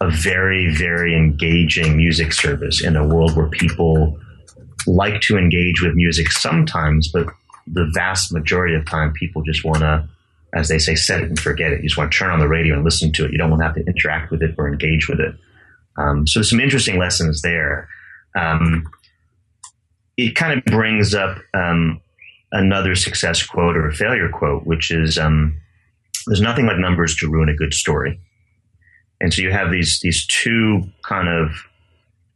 a 0.00 0.10
very, 0.10 0.74
very 0.74 1.14
engaging 1.16 1.96
music 1.96 2.32
service 2.32 2.82
in 2.82 2.96
a 2.96 3.06
world 3.06 3.36
where 3.36 3.48
people 3.48 4.18
like 4.86 5.20
to 5.22 5.36
engage 5.36 5.82
with 5.82 5.94
music 5.94 6.32
sometimes, 6.32 7.08
but 7.08 7.26
the 7.66 7.90
vast 7.94 8.32
majority 8.32 8.74
of 8.74 8.86
time, 8.86 9.12
people 9.12 9.42
just 9.42 9.64
want 9.64 9.78
to, 9.78 10.08
as 10.54 10.68
they 10.68 10.78
say, 10.78 10.94
set 10.94 11.20
it 11.20 11.28
and 11.28 11.38
forget 11.38 11.72
it. 11.72 11.82
You 11.82 11.88
just 11.88 11.98
want 11.98 12.10
to 12.10 12.18
turn 12.18 12.30
on 12.30 12.40
the 12.40 12.48
radio 12.48 12.74
and 12.74 12.84
listen 12.84 13.12
to 13.12 13.24
it. 13.24 13.32
You 13.32 13.38
don't 13.38 13.50
want 13.50 13.60
to 13.60 13.66
have 13.66 13.74
to 13.76 13.84
interact 13.86 14.30
with 14.30 14.42
it 14.42 14.54
or 14.58 14.68
engage 14.68 15.08
with 15.08 15.20
it. 15.20 15.34
Um, 15.96 16.26
so 16.26 16.42
some 16.42 16.60
interesting 16.60 16.98
lessons 16.98 17.42
there. 17.42 17.88
Um, 18.34 18.90
it 20.16 20.34
kind 20.34 20.58
of 20.58 20.64
brings 20.64 21.14
up 21.14 21.38
um, 21.54 22.00
another 22.52 22.94
success 22.94 23.42
quote 23.42 23.76
or 23.76 23.90
failure 23.92 24.28
quote, 24.28 24.66
which 24.66 24.90
is 24.90 25.18
um, 25.18 25.56
there's 26.26 26.40
nothing 26.40 26.66
like 26.66 26.78
numbers 26.78 27.16
to 27.16 27.28
ruin 27.28 27.48
a 27.48 27.54
good 27.54 27.74
story. 27.74 28.20
And 29.20 29.32
so 29.32 29.42
you 29.42 29.52
have 29.52 29.70
these 29.70 30.00
these 30.02 30.26
two 30.26 30.82
kind 31.04 31.28
of 31.28 31.50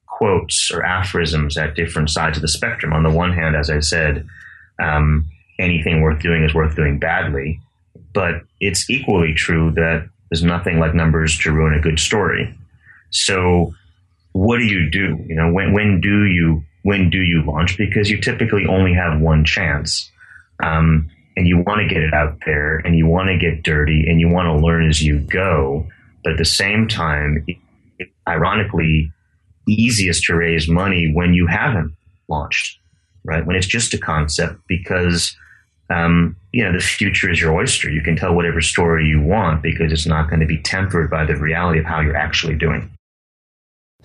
quotes 0.07 0.71
or 0.73 0.85
aphorisms 0.85 1.57
at 1.57 1.75
different 1.75 2.11
sides 2.11 2.39
of 2.39 2.43
the 2.43 2.49
spectrum. 2.49 2.93
On 2.93 3.03
the 3.03 3.11
one 3.11 3.33
hand, 3.33 3.57
as 3.57 3.71
I 3.71 3.81
said, 3.81 4.27
um, 4.81 5.27
anything 5.59 6.03
worth 6.03 6.21
doing 6.23 6.45
is 6.45 6.55
worth 6.55 6.77
doing 6.77 6.99
badly, 6.99 7.61
but 8.13 8.43
it's 8.61 8.89
equally 8.91 9.35
true 9.35 9.73
that 9.73 10.09
there's 10.31 10.45
nothing 10.45 10.79
like 10.79 10.95
numbers 10.95 11.39
to 11.39 11.53
ruin 11.53 11.75
a 11.75 11.81
good 11.81 11.99
story. 11.99 12.55
So, 13.11 13.75
what 14.33 14.59
do 14.59 14.65
you 14.65 14.91
do? 14.91 15.25
You 15.27 15.37
know, 15.37 15.53
when 15.53 15.73
when 15.73 16.01
do 16.01 16.25
you 16.25 16.63
when 16.83 17.11
do 17.11 17.19
you 17.19 17.43
launch 17.45 17.77
because 17.79 18.11
you 18.11 18.21
typically 18.21 18.67
only 18.67 18.93
have 18.95 19.21
one 19.21 19.45
chance. 19.45 20.11
Um, 20.63 21.11
and 21.37 21.47
you 21.47 21.59
want 21.59 21.81
to 21.81 21.87
get 21.93 22.03
it 22.03 22.15
out 22.15 22.39
there 22.47 22.79
and 22.79 22.97
you 22.97 23.07
want 23.07 23.29
to 23.29 23.37
get 23.37 23.63
dirty 23.63 24.05
and 24.09 24.21
you 24.21 24.29
want 24.29 24.47
to 24.47 24.65
learn 24.65 24.89
as 24.89 25.03
you 25.03 25.19
go. 25.21 25.87
But 26.23 26.33
at 26.33 26.39
the 26.39 26.45
same 26.45 26.89
time, 26.89 27.45
ironically, 28.29 29.13
easiest 29.67 30.25
to 30.25 30.35
raise 30.35 30.69
money 30.69 31.11
when 31.13 31.35
you 31.35 31.47
haven't 31.47 31.93
launched, 32.29 32.79
right? 33.25 33.45
When 33.45 33.57
it's 33.57 33.67
just 33.67 33.95
a 33.95 33.99
concept 33.99 34.61
because, 34.69 35.37
um, 35.91 36.37
you 36.53 36.65
know, 36.65 36.73
the 36.73 36.81
future 36.81 37.31
is 37.31 37.41
your 37.41 37.55
oyster. 37.55 37.91
You 37.91 38.03
can 38.03 38.17
tell 38.17 38.35
whatever 38.35 38.61
story 38.61 39.07
you 39.07 39.21
want 39.21 39.63
because 39.63 39.93
it's 39.93 40.07
not 40.07 40.29
going 40.29 40.41
to 40.41 40.47
be 40.47 40.59
tempered 40.59 41.11
by 41.11 41.25
the 41.25 41.37
reality 41.37 41.79
of 41.81 41.85
how 41.85 42.01
you're 42.01 42.17
actually 42.17 42.55
doing. 42.55 42.91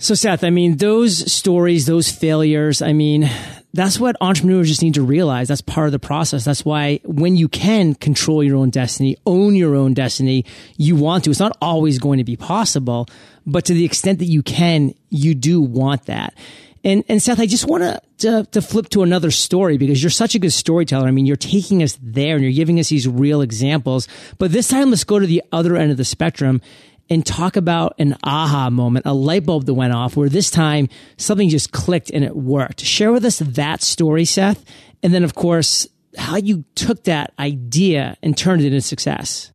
So, 0.01 0.15
Seth, 0.15 0.45
I 0.45 0.49
mean, 0.49 0.77
those 0.77 1.29
stories, 1.29 1.85
those 1.85 2.09
failures, 2.09 2.81
I 2.81 2.93
mean, 2.93 3.29
that's 3.73 3.99
what 3.99 4.15
entrepreneurs 4.21 4.69
just 4.69 4.81
need 4.81 4.93
to 4.93 5.01
realize. 5.01 5.49
That's 5.49 5.59
part 5.59 5.87
of 5.87 5.91
the 5.91 5.99
process. 5.99 6.45
That's 6.45 6.63
why 6.63 7.01
when 7.03 7.35
you 7.35 7.49
can 7.49 7.95
control 7.95 8.41
your 8.41 8.55
own 8.55 8.69
destiny, 8.69 9.17
own 9.25 9.57
your 9.57 9.75
own 9.75 9.93
destiny, 9.93 10.45
you 10.77 10.95
want 10.95 11.25
to. 11.25 11.31
It's 11.31 11.39
not 11.41 11.57
always 11.61 11.99
going 11.99 12.17
to 12.19 12.23
be 12.23 12.37
possible, 12.37 13.07
but 13.45 13.65
to 13.65 13.73
the 13.73 13.83
extent 13.83 14.19
that 14.19 14.25
you 14.25 14.41
can, 14.41 14.95
you 15.09 15.35
do 15.35 15.59
want 15.59 16.05
that. 16.05 16.33
And, 16.81 17.03
and 17.09 17.21
Seth, 17.21 17.41
I 17.41 17.45
just 17.45 17.67
want 17.67 18.01
to, 18.19 18.47
to 18.51 18.61
flip 18.61 18.87
to 18.89 19.03
another 19.03 19.31
story 19.31 19.77
because 19.77 20.01
you're 20.01 20.09
such 20.09 20.33
a 20.33 20.39
good 20.39 20.53
storyteller. 20.53 21.09
I 21.09 21.11
mean, 21.11 21.25
you're 21.25 21.35
taking 21.35 21.83
us 21.83 21.97
there 22.01 22.35
and 22.35 22.43
you're 22.43 22.53
giving 22.53 22.79
us 22.79 22.87
these 22.87 23.05
real 23.05 23.41
examples. 23.41 24.07
But 24.37 24.53
this 24.53 24.69
time, 24.69 24.91
let's 24.91 25.03
go 25.03 25.19
to 25.19 25.27
the 25.27 25.43
other 25.51 25.75
end 25.75 25.91
of 25.91 25.97
the 25.97 26.05
spectrum 26.05 26.61
and 27.09 27.25
talk 27.25 27.55
about 27.55 27.95
an 27.97 28.15
aha 28.23 28.69
moment, 28.69 29.05
a 29.05 29.13
light 29.13 29.45
bulb 29.45 29.65
that 29.65 29.73
went 29.73 29.93
off 29.93 30.15
where 30.15 30.29
this 30.29 30.51
time 30.51 30.87
something 31.17 31.49
just 31.49 31.71
clicked 31.71 32.11
and 32.11 32.23
it 32.23 32.35
worked. 32.35 32.81
Share 32.81 33.11
with 33.11 33.25
us 33.25 33.39
that 33.39 33.81
story, 33.81 34.25
Seth. 34.25 34.63
And 35.01 35.13
then, 35.13 35.23
of 35.23 35.33
course, 35.33 35.87
how 36.17 36.37
you 36.37 36.65
took 36.75 37.05
that 37.05 37.33
idea 37.39 38.17
and 38.21 38.37
turned 38.37 38.61
it 38.61 38.67
into 38.67 38.81
success. 38.81 39.51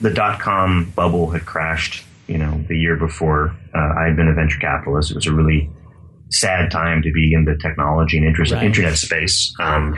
The 0.00 0.10
dot 0.10 0.40
com 0.40 0.92
bubble 0.94 1.30
had 1.30 1.44
crashed, 1.44 2.04
you 2.26 2.38
know, 2.38 2.64
the 2.68 2.76
year 2.76 2.96
before. 2.96 3.56
Uh, 3.74 3.94
I 3.98 4.04
had 4.06 4.16
been 4.16 4.28
a 4.28 4.34
venture 4.34 4.58
capitalist. 4.58 5.10
It 5.10 5.16
was 5.16 5.26
a 5.26 5.32
really 5.32 5.70
sad 6.30 6.70
time 6.70 7.02
to 7.02 7.10
be 7.12 7.32
in 7.32 7.44
the 7.44 7.56
technology 7.56 8.18
and 8.18 8.26
interest, 8.26 8.52
right. 8.52 8.62
internet 8.62 8.96
space. 8.96 9.52
Um, 9.60 9.96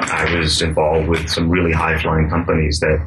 I 0.00 0.36
was 0.38 0.62
involved 0.62 1.08
with 1.08 1.28
some 1.28 1.50
really 1.50 1.72
high 1.72 2.00
flying 2.00 2.30
companies 2.30 2.80
that 2.80 3.06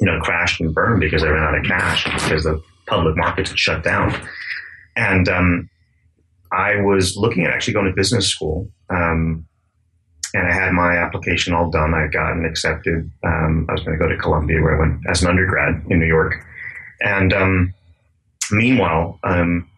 you 0.00 0.06
know, 0.06 0.18
crashed 0.20 0.60
and 0.60 0.74
burned 0.74 1.00
because 1.00 1.22
they 1.22 1.28
ran 1.28 1.42
out 1.42 1.58
of 1.58 1.64
cash 1.64 2.04
because 2.04 2.44
the 2.44 2.62
public 2.86 3.16
markets 3.16 3.50
had 3.50 3.58
shut 3.58 3.84
down. 3.84 4.14
And 4.96 5.28
um, 5.28 5.70
I 6.52 6.80
was 6.80 7.16
looking 7.16 7.44
at 7.44 7.52
actually 7.52 7.74
going 7.74 7.86
to 7.86 7.92
business 7.92 8.26
school. 8.26 8.70
Um, 8.88 9.46
and 10.32 10.46
I 10.46 10.52
had 10.52 10.72
my 10.72 10.96
application 10.96 11.54
all 11.54 11.70
done. 11.70 11.92
I 11.92 12.06
gotten 12.06 12.44
accepted. 12.44 13.10
Um, 13.24 13.66
I 13.68 13.72
was 13.72 13.82
going 13.82 13.98
to 13.98 14.04
go 14.04 14.08
to 14.08 14.16
Columbia, 14.16 14.62
where 14.62 14.76
I 14.76 14.78
went 14.78 15.00
as 15.08 15.22
an 15.22 15.28
undergrad 15.28 15.82
in 15.88 15.98
New 15.98 16.06
York. 16.06 16.34
And 17.00 17.32
um, 17.32 17.74
meanwhile, 18.52 19.18
um, 19.24 19.68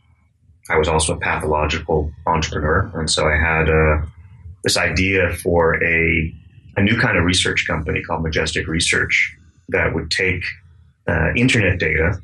I 0.70 0.76
was 0.76 0.88
also 0.88 1.14
a 1.14 1.18
pathological 1.18 2.12
entrepreneur, 2.26 2.90
and 2.94 3.10
so 3.10 3.26
I 3.26 3.36
had 3.36 3.68
uh, 3.68 4.06
this 4.62 4.76
idea 4.76 5.32
for 5.42 5.82
a 5.82 6.34
a 6.76 6.82
new 6.82 6.98
kind 6.98 7.18
of 7.18 7.24
research 7.24 7.66
company 7.66 8.02
called 8.02 8.22
Majestic 8.22 8.66
Research, 8.66 9.36
that 9.72 9.94
would 9.94 10.10
take 10.10 10.44
uh, 11.08 11.32
internet 11.34 11.78
data 11.78 12.20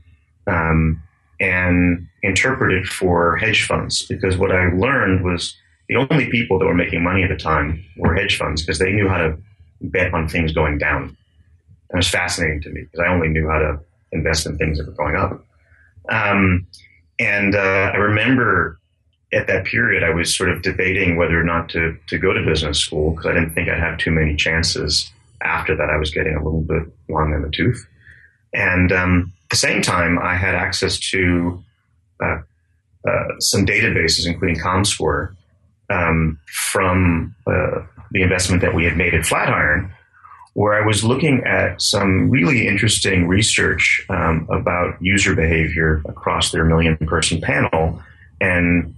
um, 0.47 1.02
and 1.40 2.07
interpret 2.23 2.73
it 2.73 2.87
for 2.87 3.37
hedge 3.37 3.67
funds. 3.67 4.07
Because 4.07 4.37
what 4.37 4.52
I 4.52 4.69
learned 4.73 5.25
was 5.25 5.57
the 5.88 5.97
only 5.97 6.31
people 6.31 6.59
that 6.59 6.67
were 6.67 6.75
making 6.75 7.02
money 7.02 7.23
at 7.23 7.31
the 7.31 7.37
time 7.37 7.85
were 7.97 8.14
hedge 8.14 8.37
funds 8.37 8.62
because 8.62 8.78
they 8.78 8.93
knew 8.93 9.09
how 9.09 9.19
to 9.19 9.38
bet 9.81 10.12
on 10.12 10.28
things 10.28 10.52
going 10.52 10.78
down. 10.78 11.02
And 11.02 11.95
it 11.95 11.97
was 11.97 12.09
fascinating 12.09 12.61
to 12.62 12.71
me 12.71 12.83
because 12.83 13.00
I 13.00 13.09
only 13.09 13.28
knew 13.28 13.49
how 13.49 13.59
to 13.59 13.81
invest 14.12 14.47
in 14.47 14.59
things 14.59 14.78
that 14.78 14.87
were 14.87 14.93
going 14.93 15.17
up. 15.17 15.45
Um, 16.09 16.67
and 17.19 17.55
uh, 17.55 17.90
I 17.93 17.97
remember 17.97 18.78
at 19.33 19.47
that 19.47 19.67
period, 19.67 20.02
I 20.02 20.11
was 20.11 20.35
sort 20.35 20.50
of 20.50 20.62
debating 20.62 21.17
whether 21.17 21.38
or 21.38 21.45
not 21.45 21.69
to, 21.71 21.97
to 22.07 22.19
go 22.19 22.33
to 22.33 22.45
business 22.45 22.78
school 22.78 23.11
because 23.11 23.26
I 23.26 23.35
didn't 23.35 23.50
think 23.50 23.69
I'd 23.69 23.78
have 23.78 23.99
too 23.99 24.11
many 24.11 24.37
chances 24.37 25.11
after 25.42 25.76
that, 25.76 25.90
I 25.90 25.97
was 25.97 26.11
getting 26.11 26.35
a 26.35 26.42
little 26.42 26.62
bit 26.62 26.83
long 27.09 27.33
in 27.33 27.42
the 27.42 27.50
tooth. 27.50 27.87
And 28.52 28.92
um, 28.92 29.33
at 29.45 29.50
the 29.50 29.57
same 29.57 29.83
time, 29.83 30.18
I 30.18 30.35
had 30.35 30.54
access 30.54 30.99
to 31.11 31.62
uh, 32.23 32.38
uh, 33.07 33.28
some 33.40 33.66
databases, 33.66 34.26
including 34.26 34.57
ComScore, 34.57 35.35
um, 35.90 36.38
from 36.47 37.35
uh, 37.47 37.83
the 38.11 38.23
investment 38.23 38.62
that 38.62 38.75
we 38.75 38.85
had 38.85 38.97
made 38.97 39.14
at 39.14 39.25
Flatiron, 39.25 39.92
where 40.54 40.75
I 40.75 40.87
was 40.87 41.04
looking 41.04 41.45
at 41.45 41.80
some 41.80 42.30
really 42.30 42.66
interesting 42.66 43.28
research 43.28 44.04
um, 44.09 44.47
about 44.50 45.00
user 45.00 45.35
behavior 45.35 46.02
across 46.07 46.50
their 46.50 46.64
million 46.64 46.97
person 46.97 47.40
panel 47.40 48.02
and 48.40 48.95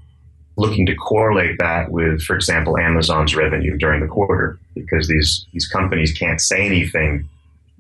looking 0.61 0.85
to 0.85 0.95
correlate 0.95 1.59
that 1.59 1.90
with, 1.90 2.21
for 2.23 2.37
example, 2.37 2.76
Amazon's 2.76 3.35
revenue 3.35 3.79
during 3.79 4.00
the 4.02 4.07
quarter, 4.07 4.59
because 4.75 5.09
these 5.09 5.47
these 5.52 5.67
companies 5.67 6.12
can't 6.12 6.40
say 6.40 6.67
anything 6.67 7.29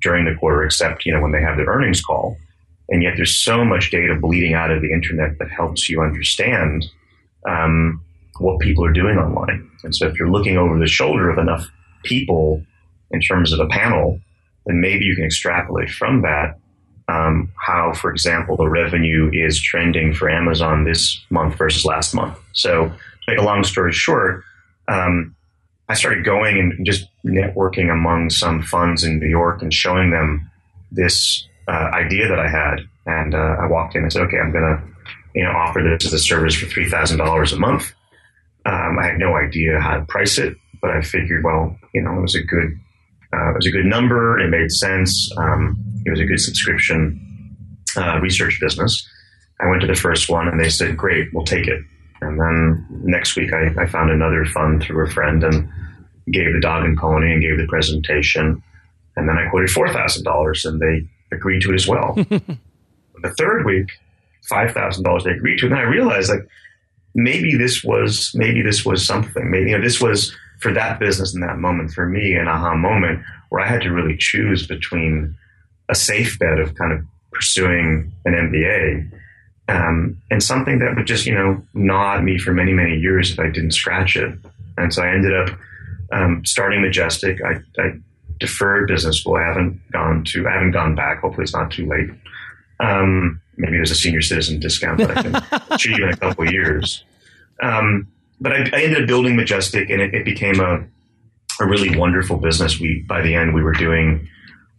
during 0.00 0.24
the 0.24 0.34
quarter 0.34 0.64
except 0.64 1.04
you 1.04 1.12
know 1.12 1.20
when 1.20 1.32
they 1.32 1.42
have 1.42 1.56
their 1.56 1.66
earnings 1.66 2.00
call, 2.00 2.36
and 2.88 3.02
yet 3.02 3.14
there's 3.16 3.36
so 3.36 3.64
much 3.64 3.90
data 3.90 4.14
bleeding 4.14 4.54
out 4.54 4.70
of 4.70 4.80
the 4.80 4.92
internet 4.92 5.38
that 5.38 5.50
helps 5.50 5.88
you 5.90 6.00
understand 6.00 6.86
um, 7.46 8.02
what 8.38 8.58
people 8.60 8.84
are 8.84 8.92
doing 8.92 9.18
online. 9.18 9.70
And 9.84 9.94
so 9.94 10.06
if 10.06 10.18
you're 10.18 10.30
looking 10.30 10.56
over 10.56 10.78
the 10.78 10.86
shoulder 10.86 11.28
of 11.30 11.38
enough 11.38 11.66
people 12.02 12.64
in 13.10 13.20
terms 13.20 13.52
of 13.52 13.60
a 13.60 13.66
panel, 13.66 14.18
then 14.64 14.80
maybe 14.80 15.04
you 15.04 15.14
can 15.14 15.24
extrapolate 15.24 15.90
from 15.90 16.22
that 16.22 16.58
um, 17.10 17.50
how, 17.56 17.92
for 17.92 18.10
example, 18.10 18.56
the 18.56 18.68
revenue 18.68 19.30
is 19.32 19.60
trending 19.60 20.14
for 20.14 20.30
Amazon 20.30 20.84
this 20.84 21.20
month 21.30 21.56
versus 21.56 21.84
last 21.84 22.14
month. 22.14 22.38
So, 22.52 22.88
to 22.88 23.30
make 23.30 23.38
a 23.38 23.42
long 23.42 23.64
story 23.64 23.92
short, 23.92 24.44
um, 24.88 25.34
I 25.88 25.94
started 25.94 26.24
going 26.24 26.58
and 26.58 26.86
just 26.86 27.08
networking 27.24 27.90
among 27.92 28.30
some 28.30 28.62
funds 28.62 29.02
in 29.02 29.18
New 29.18 29.28
York 29.28 29.60
and 29.60 29.74
showing 29.74 30.10
them 30.10 30.50
this 30.92 31.46
uh, 31.68 31.90
idea 31.92 32.28
that 32.28 32.38
I 32.38 32.48
had. 32.48 32.80
And 33.06 33.34
uh, 33.34 33.56
I 33.60 33.66
walked 33.66 33.96
in 33.96 34.02
and 34.02 34.12
said, 34.12 34.22
"Okay, 34.22 34.38
I'm 34.38 34.52
going 34.52 34.64
to, 34.64 34.82
you 35.34 35.44
know, 35.44 35.50
offer 35.50 35.82
this 35.82 36.06
as 36.06 36.12
a 36.12 36.18
service 36.18 36.54
for 36.54 36.66
three 36.66 36.88
thousand 36.88 37.18
dollars 37.18 37.52
a 37.52 37.58
month." 37.58 37.92
Um, 38.66 38.98
I 39.00 39.06
had 39.06 39.18
no 39.18 39.36
idea 39.36 39.80
how 39.80 39.96
to 39.96 40.04
price 40.04 40.38
it, 40.38 40.54
but 40.80 40.90
I 40.90 41.00
figured, 41.00 41.44
well, 41.44 41.76
you 41.94 42.02
know, 42.02 42.18
it 42.18 42.20
was 42.20 42.34
a 42.34 42.42
good, 42.42 42.78
uh, 43.32 43.50
it 43.50 43.56
was 43.56 43.66
a 43.66 43.70
good 43.70 43.86
number. 43.86 44.38
It 44.38 44.48
made 44.48 44.70
sense. 44.70 45.30
Um, 45.36 45.76
it 46.04 46.10
was 46.10 46.20
a 46.20 46.24
good 46.24 46.40
subscription 46.40 47.56
uh, 47.96 48.18
research 48.20 48.58
business. 48.60 49.08
I 49.60 49.68
went 49.68 49.82
to 49.82 49.86
the 49.86 49.94
first 49.94 50.28
one 50.28 50.48
and 50.48 50.58
they 50.58 50.68
said, 50.68 50.96
great, 50.96 51.28
we'll 51.32 51.44
take 51.44 51.66
it. 51.66 51.82
And 52.22 52.38
then 52.40 52.86
next 53.04 53.36
week 53.36 53.52
I, 53.52 53.82
I 53.82 53.86
found 53.86 54.10
another 54.10 54.44
fund 54.46 54.82
through 54.82 55.06
a 55.06 55.10
friend 55.10 55.42
and 55.44 55.68
gave 56.30 56.52
the 56.52 56.60
dog 56.60 56.84
and 56.84 56.96
pony 56.96 57.32
and 57.32 57.42
gave 57.42 57.56
the 57.58 57.66
presentation. 57.68 58.62
And 59.16 59.28
then 59.28 59.36
I 59.36 59.48
quoted 59.48 59.70
$4,000 59.70 60.64
and 60.64 60.80
they 60.80 61.08
agreed 61.34 61.62
to 61.62 61.72
it 61.72 61.74
as 61.74 61.86
well. 61.86 62.14
the 62.14 63.34
third 63.38 63.64
week, 63.64 63.90
$5,000 64.50 65.24
they 65.24 65.30
agreed 65.30 65.58
to. 65.58 65.66
And 65.66 65.72
then 65.72 65.80
I 65.80 65.88
realized 65.88 66.30
like 66.30 66.46
maybe 67.14 67.56
this 67.56 67.84
was, 67.84 68.32
maybe 68.34 68.62
this 68.62 68.84
was 68.84 69.04
something. 69.04 69.50
Maybe, 69.50 69.70
you 69.70 69.78
know, 69.78 69.84
this 69.84 70.00
was 70.00 70.34
for 70.60 70.72
that 70.72 71.00
business 71.00 71.34
in 71.34 71.40
that 71.40 71.58
moment 71.58 71.90
for 71.92 72.06
me 72.06 72.34
an 72.34 72.48
aha 72.48 72.74
moment 72.74 73.24
where 73.48 73.62
I 73.62 73.66
had 73.66 73.82
to 73.82 73.92
really 73.92 74.16
choose 74.16 74.66
between 74.66 75.34
a 75.88 75.94
safe 75.94 76.38
bet 76.38 76.58
of 76.58 76.74
kind 76.74 76.92
of 76.92 77.00
pursuing 77.32 78.12
an 78.24 78.34
MBA. 78.34 79.10
Um, 79.68 80.20
and 80.30 80.42
something 80.42 80.80
that 80.80 80.96
would 80.96 81.06
just, 81.06 81.26
you 81.26 81.34
know, 81.34 81.62
gnaw 81.74 82.16
at 82.16 82.24
me 82.24 82.38
for 82.38 82.52
many, 82.52 82.72
many 82.72 82.96
years 82.96 83.30
if 83.30 83.38
I 83.38 83.48
didn't 83.50 83.72
scratch 83.72 84.16
it. 84.16 84.36
And 84.76 84.92
so 84.92 85.02
I 85.02 85.12
ended 85.12 85.34
up 85.34 85.58
um, 86.12 86.44
starting 86.44 86.82
Majestic. 86.82 87.40
I, 87.44 87.60
I, 87.80 87.92
deferred 88.38 88.88
business 88.88 89.20
school. 89.20 89.36
I 89.36 89.42
haven't 89.42 89.78
gone 89.92 90.24
to, 90.24 90.48
I 90.48 90.52
haven't 90.52 90.70
gone 90.70 90.94
back. 90.94 91.20
Hopefully 91.20 91.42
it's 91.44 91.52
not 91.52 91.70
too 91.70 91.86
late. 91.86 92.08
Um, 92.80 93.40
maybe 93.58 93.76
there's 93.76 93.90
a 93.90 93.94
senior 93.94 94.22
citizen 94.22 94.58
discount 94.58 94.96
that 94.98 95.10
I 95.10 95.22
can 95.22 95.62
achieve 95.70 95.98
in 95.98 96.08
a 96.08 96.16
couple 96.16 96.46
of 96.46 96.52
years. 96.52 97.04
Um, 97.62 98.08
but 98.40 98.52
I, 98.52 98.56
I, 98.72 98.82
ended 98.82 99.02
up 99.02 99.06
building 99.06 99.36
Majestic 99.36 99.90
and 99.90 100.00
it, 100.00 100.14
it 100.14 100.24
became 100.24 100.60
a, 100.60 100.84
a 101.60 101.66
really 101.66 101.96
wonderful 101.96 102.38
business. 102.38 102.80
We, 102.80 103.04
by 103.08 103.20
the 103.20 103.34
end, 103.34 103.54
we 103.54 103.62
were 103.62 103.72
doing 103.72 104.28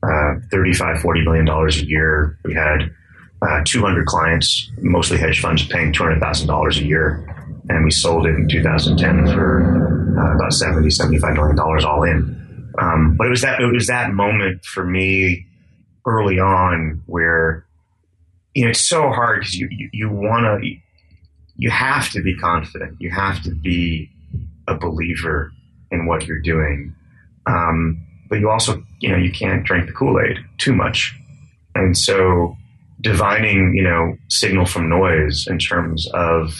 uh, 0.03 0.35
35, 0.51 1.01
40 1.01 1.23
million 1.23 1.45
dollars 1.45 1.81
a 1.81 1.85
year. 1.85 2.37
We 2.43 2.53
had 2.53 2.91
uh, 3.41 3.61
200 3.65 4.05
clients, 4.05 4.69
mostly 4.79 5.17
hedge 5.17 5.41
funds, 5.41 5.65
paying 5.67 5.93
$200,000 5.93 6.77
a 6.77 6.83
year. 6.83 7.27
And 7.69 7.85
we 7.85 7.91
sold 7.91 8.25
it 8.25 8.35
in 8.35 8.47
2010 8.47 9.33
for 9.33 10.17
uh, 10.19 10.35
about 10.35 10.53
70, 10.53 10.89
75 10.89 11.35
million 11.35 11.55
dollars 11.55 11.85
all 11.85 12.03
in. 12.03 12.37
Um, 12.79 13.15
but 13.17 13.27
it 13.27 13.29
was 13.29 13.41
that, 13.41 13.61
it 13.61 13.71
was 13.71 13.87
that 13.87 14.11
moment 14.11 14.65
for 14.65 14.85
me 14.85 15.45
early 16.05 16.39
on 16.39 17.01
where, 17.05 17.65
you 18.55 18.63
know, 18.63 18.71
it's 18.71 18.79
so 18.79 19.09
hard 19.09 19.41
because 19.41 19.55
you, 19.55 19.67
you, 19.71 19.89
you 19.93 20.09
want 20.09 20.63
to, 20.63 20.75
you 21.61 21.69
have 21.69 22.09
to 22.09 22.23
be 22.23 22.35
confident. 22.35 22.97
You 22.99 23.11
have 23.11 23.43
to 23.43 23.51
be 23.51 24.09
a 24.67 24.75
believer 24.75 25.51
in 25.91 26.07
what 26.07 26.25
you're 26.25 26.41
doing. 26.41 26.95
Um, 27.45 28.03
but 28.29 28.39
you 28.39 28.49
also, 28.49 28.83
you 28.99 29.09
know, 29.09 29.17
you 29.17 29.31
can't 29.31 29.63
drink 29.63 29.85
the 29.85 29.93
Kool 29.93 30.19
Aid 30.19 30.39
too 30.57 30.73
much. 30.73 31.15
And 31.75 31.95
so 31.95 32.57
divining, 33.01 33.75
you 33.75 33.83
know, 33.83 34.17
signal 34.27 34.65
from 34.65 34.89
noise 34.89 35.45
in 35.47 35.59
terms 35.59 36.09
of 36.15 36.59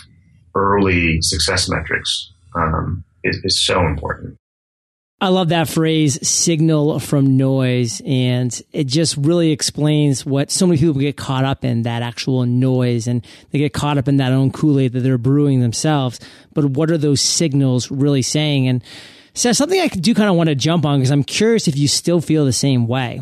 early 0.54 1.20
success 1.22 1.68
metrics 1.68 2.32
um, 2.56 3.04
is, 3.24 3.40
is 3.44 3.66
so 3.66 3.88
important. 3.88 4.38
I 5.24 5.28
love 5.28 5.50
that 5.50 5.70
phrase, 5.70 6.28
signal 6.28 7.00
from 7.00 7.38
noise. 7.38 8.02
And 8.08 8.60
it 8.74 8.88
just 8.88 9.16
really 9.18 9.52
explains 9.52 10.26
what 10.26 10.50
so 10.50 10.66
many 10.66 10.80
people 10.80 11.00
get 11.00 11.16
caught 11.16 11.46
up 11.46 11.64
in 11.64 11.84
that 11.84 12.02
actual 12.02 12.44
noise 12.48 13.06
and 13.06 13.24
they 13.52 13.60
get 13.60 13.72
caught 13.72 14.00
up 14.00 14.08
in 14.08 14.18
that 14.18 14.34
own 14.34 14.52
Kool-Aid 14.52 14.94
that 14.94 15.02
they're 15.02 15.20
brewing 15.20 15.62
themselves. 15.62 16.20
But 16.56 16.66
what 16.66 16.90
are 16.90 16.98
those 16.98 17.22
signals 17.22 17.92
really 17.92 18.24
saying? 18.24 18.68
And 18.68 18.84
so 19.36 19.52
something 19.52 19.80
I 19.80 19.90
do 19.90 20.16
kind 20.16 20.28
of 20.28 20.36
want 20.36 20.50
to 20.50 20.56
jump 20.56 20.88
on 20.88 20.98
because 20.98 21.12
I'm 21.12 21.24
curious 21.24 21.68
if 21.68 21.78
you 21.78 21.88
still 21.88 22.20
feel 22.20 22.44
the 22.44 22.52
same 22.52 22.88
way. 22.88 23.20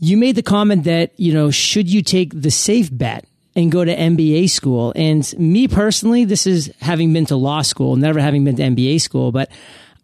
You 0.00 0.18
made 0.18 0.36
the 0.36 0.42
comment 0.42 0.84
that, 0.84 1.18
you 1.18 1.32
know, 1.32 1.50
should 1.50 1.90
you 1.90 2.02
take 2.02 2.38
the 2.38 2.50
safe 2.50 2.90
bet 2.92 3.24
and 3.56 3.72
go 3.72 3.82
to 3.82 3.96
MBA 3.96 4.50
school? 4.50 4.92
And 4.94 5.32
me 5.38 5.68
personally, 5.68 6.26
this 6.26 6.46
is 6.46 6.70
having 6.82 7.14
been 7.14 7.24
to 7.26 7.36
law 7.36 7.62
school, 7.62 7.96
never 7.96 8.20
having 8.20 8.44
been 8.44 8.56
to 8.56 8.62
MBA 8.62 9.00
school, 9.00 9.32
but 9.32 9.50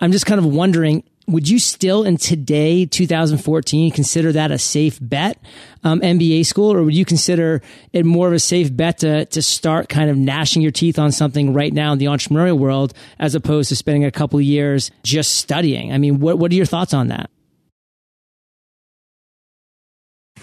I'm 0.00 0.12
just 0.12 0.24
kind 0.24 0.38
of 0.38 0.46
wondering, 0.46 1.04
would 1.30 1.48
you 1.48 1.58
still 1.58 2.04
in 2.04 2.16
today 2.16 2.84
2014 2.86 3.90
consider 3.90 4.32
that 4.32 4.50
a 4.50 4.58
safe 4.58 4.98
bet 5.00 5.38
um, 5.84 6.00
mba 6.00 6.44
school? 6.44 6.72
Or 6.72 6.82
would 6.82 6.94
you 6.94 7.04
consider 7.04 7.62
it 7.92 8.04
more 8.04 8.28
of 8.28 8.32
a 8.32 8.38
safe 8.38 8.74
bet 8.74 8.98
to, 8.98 9.24
to 9.26 9.42
start 9.42 9.88
kind 9.88 10.10
of 10.10 10.16
gnashing 10.16 10.62
your 10.62 10.72
teeth 10.72 10.98
on 10.98 11.12
something 11.12 11.54
right 11.54 11.72
now 11.72 11.92
in 11.92 11.98
the 11.98 12.06
entrepreneurial 12.06 12.58
world 12.58 12.94
as 13.18 13.34
opposed 13.34 13.68
to 13.68 13.76
spending 13.76 14.04
a 14.04 14.10
couple 14.10 14.40
years 14.40 14.90
just 15.02 15.36
studying? 15.36 15.92
I 15.92 15.98
mean 15.98 16.20
what, 16.20 16.38
what 16.38 16.50
are 16.52 16.56
your 16.56 16.66
thoughts 16.66 16.92
on 16.92 17.08
that? 17.08 17.30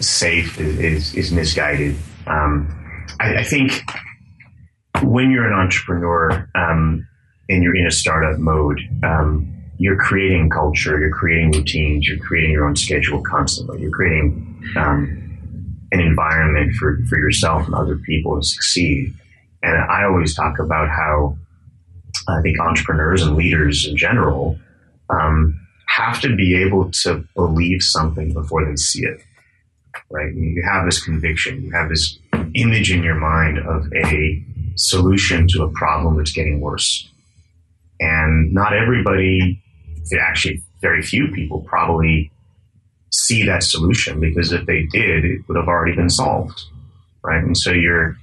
Safe 0.00 0.60
is, 0.60 0.78
is, 0.78 1.14
is 1.14 1.32
misguided. 1.32 1.96
Um, 2.26 2.68
I, 3.20 3.38
I, 3.38 3.42
think 3.42 3.82
when 5.02 5.32
you're 5.32 5.46
an 5.46 5.58
entrepreneur 5.58 6.48
um, 6.54 7.06
and 7.48 7.62
you're 7.64 7.74
in 7.74 7.86
a 7.86 7.90
startup 7.90 8.38
mode 8.38 8.80
um, 9.02 9.57
you're 9.78 9.96
creating 9.96 10.50
culture, 10.50 10.98
you're 10.98 11.10
creating 11.10 11.52
routines, 11.52 12.06
you're 12.08 12.18
creating 12.18 12.50
your 12.50 12.66
own 12.66 12.74
schedule 12.74 13.22
constantly. 13.22 13.80
You're 13.80 13.92
creating 13.92 14.62
um, 14.76 15.86
an 15.92 16.00
environment 16.00 16.74
for, 16.74 16.98
for 17.08 17.16
yourself 17.16 17.64
and 17.66 17.74
other 17.74 17.96
people 17.96 18.36
to 18.36 18.44
succeed. 18.44 19.14
And 19.62 19.76
I 19.90 20.04
always 20.04 20.34
talk 20.34 20.58
about 20.58 20.88
how 20.88 21.36
I 22.28 22.42
think 22.42 22.60
entrepreneurs 22.60 23.22
and 23.22 23.36
leaders 23.36 23.86
in 23.86 23.96
general 23.96 24.58
um, 25.10 25.58
have 25.86 26.20
to 26.22 26.34
be 26.34 26.60
able 26.60 26.90
to 27.02 27.24
believe 27.34 27.82
something 27.82 28.32
before 28.32 28.64
they 28.66 28.76
see 28.76 29.04
it. 29.04 29.20
Right? 30.10 30.34
You 30.34 30.62
have 30.68 30.86
this 30.86 31.02
conviction, 31.02 31.62
you 31.62 31.70
have 31.72 31.88
this 31.88 32.18
image 32.54 32.90
in 32.90 33.02
your 33.02 33.14
mind 33.14 33.58
of 33.58 33.86
a 33.94 34.44
solution 34.74 35.46
to 35.48 35.62
a 35.62 35.70
problem 35.70 36.16
that's 36.16 36.32
getting 36.32 36.60
worse. 36.60 37.08
And 38.00 38.52
not 38.52 38.74
everybody 38.74 39.62
actually 40.16 40.62
very 40.80 41.02
few 41.02 41.28
people 41.28 41.60
probably 41.62 42.30
see 43.10 43.44
that 43.44 43.62
solution 43.62 44.20
because 44.20 44.52
if 44.52 44.66
they 44.66 44.84
did, 44.84 45.24
it 45.24 45.40
would 45.48 45.56
have 45.56 45.68
already 45.68 45.94
been 45.94 46.10
solved, 46.10 46.60
right? 47.22 47.42
And 47.42 47.56
so 47.56 47.72
you're 47.72 48.16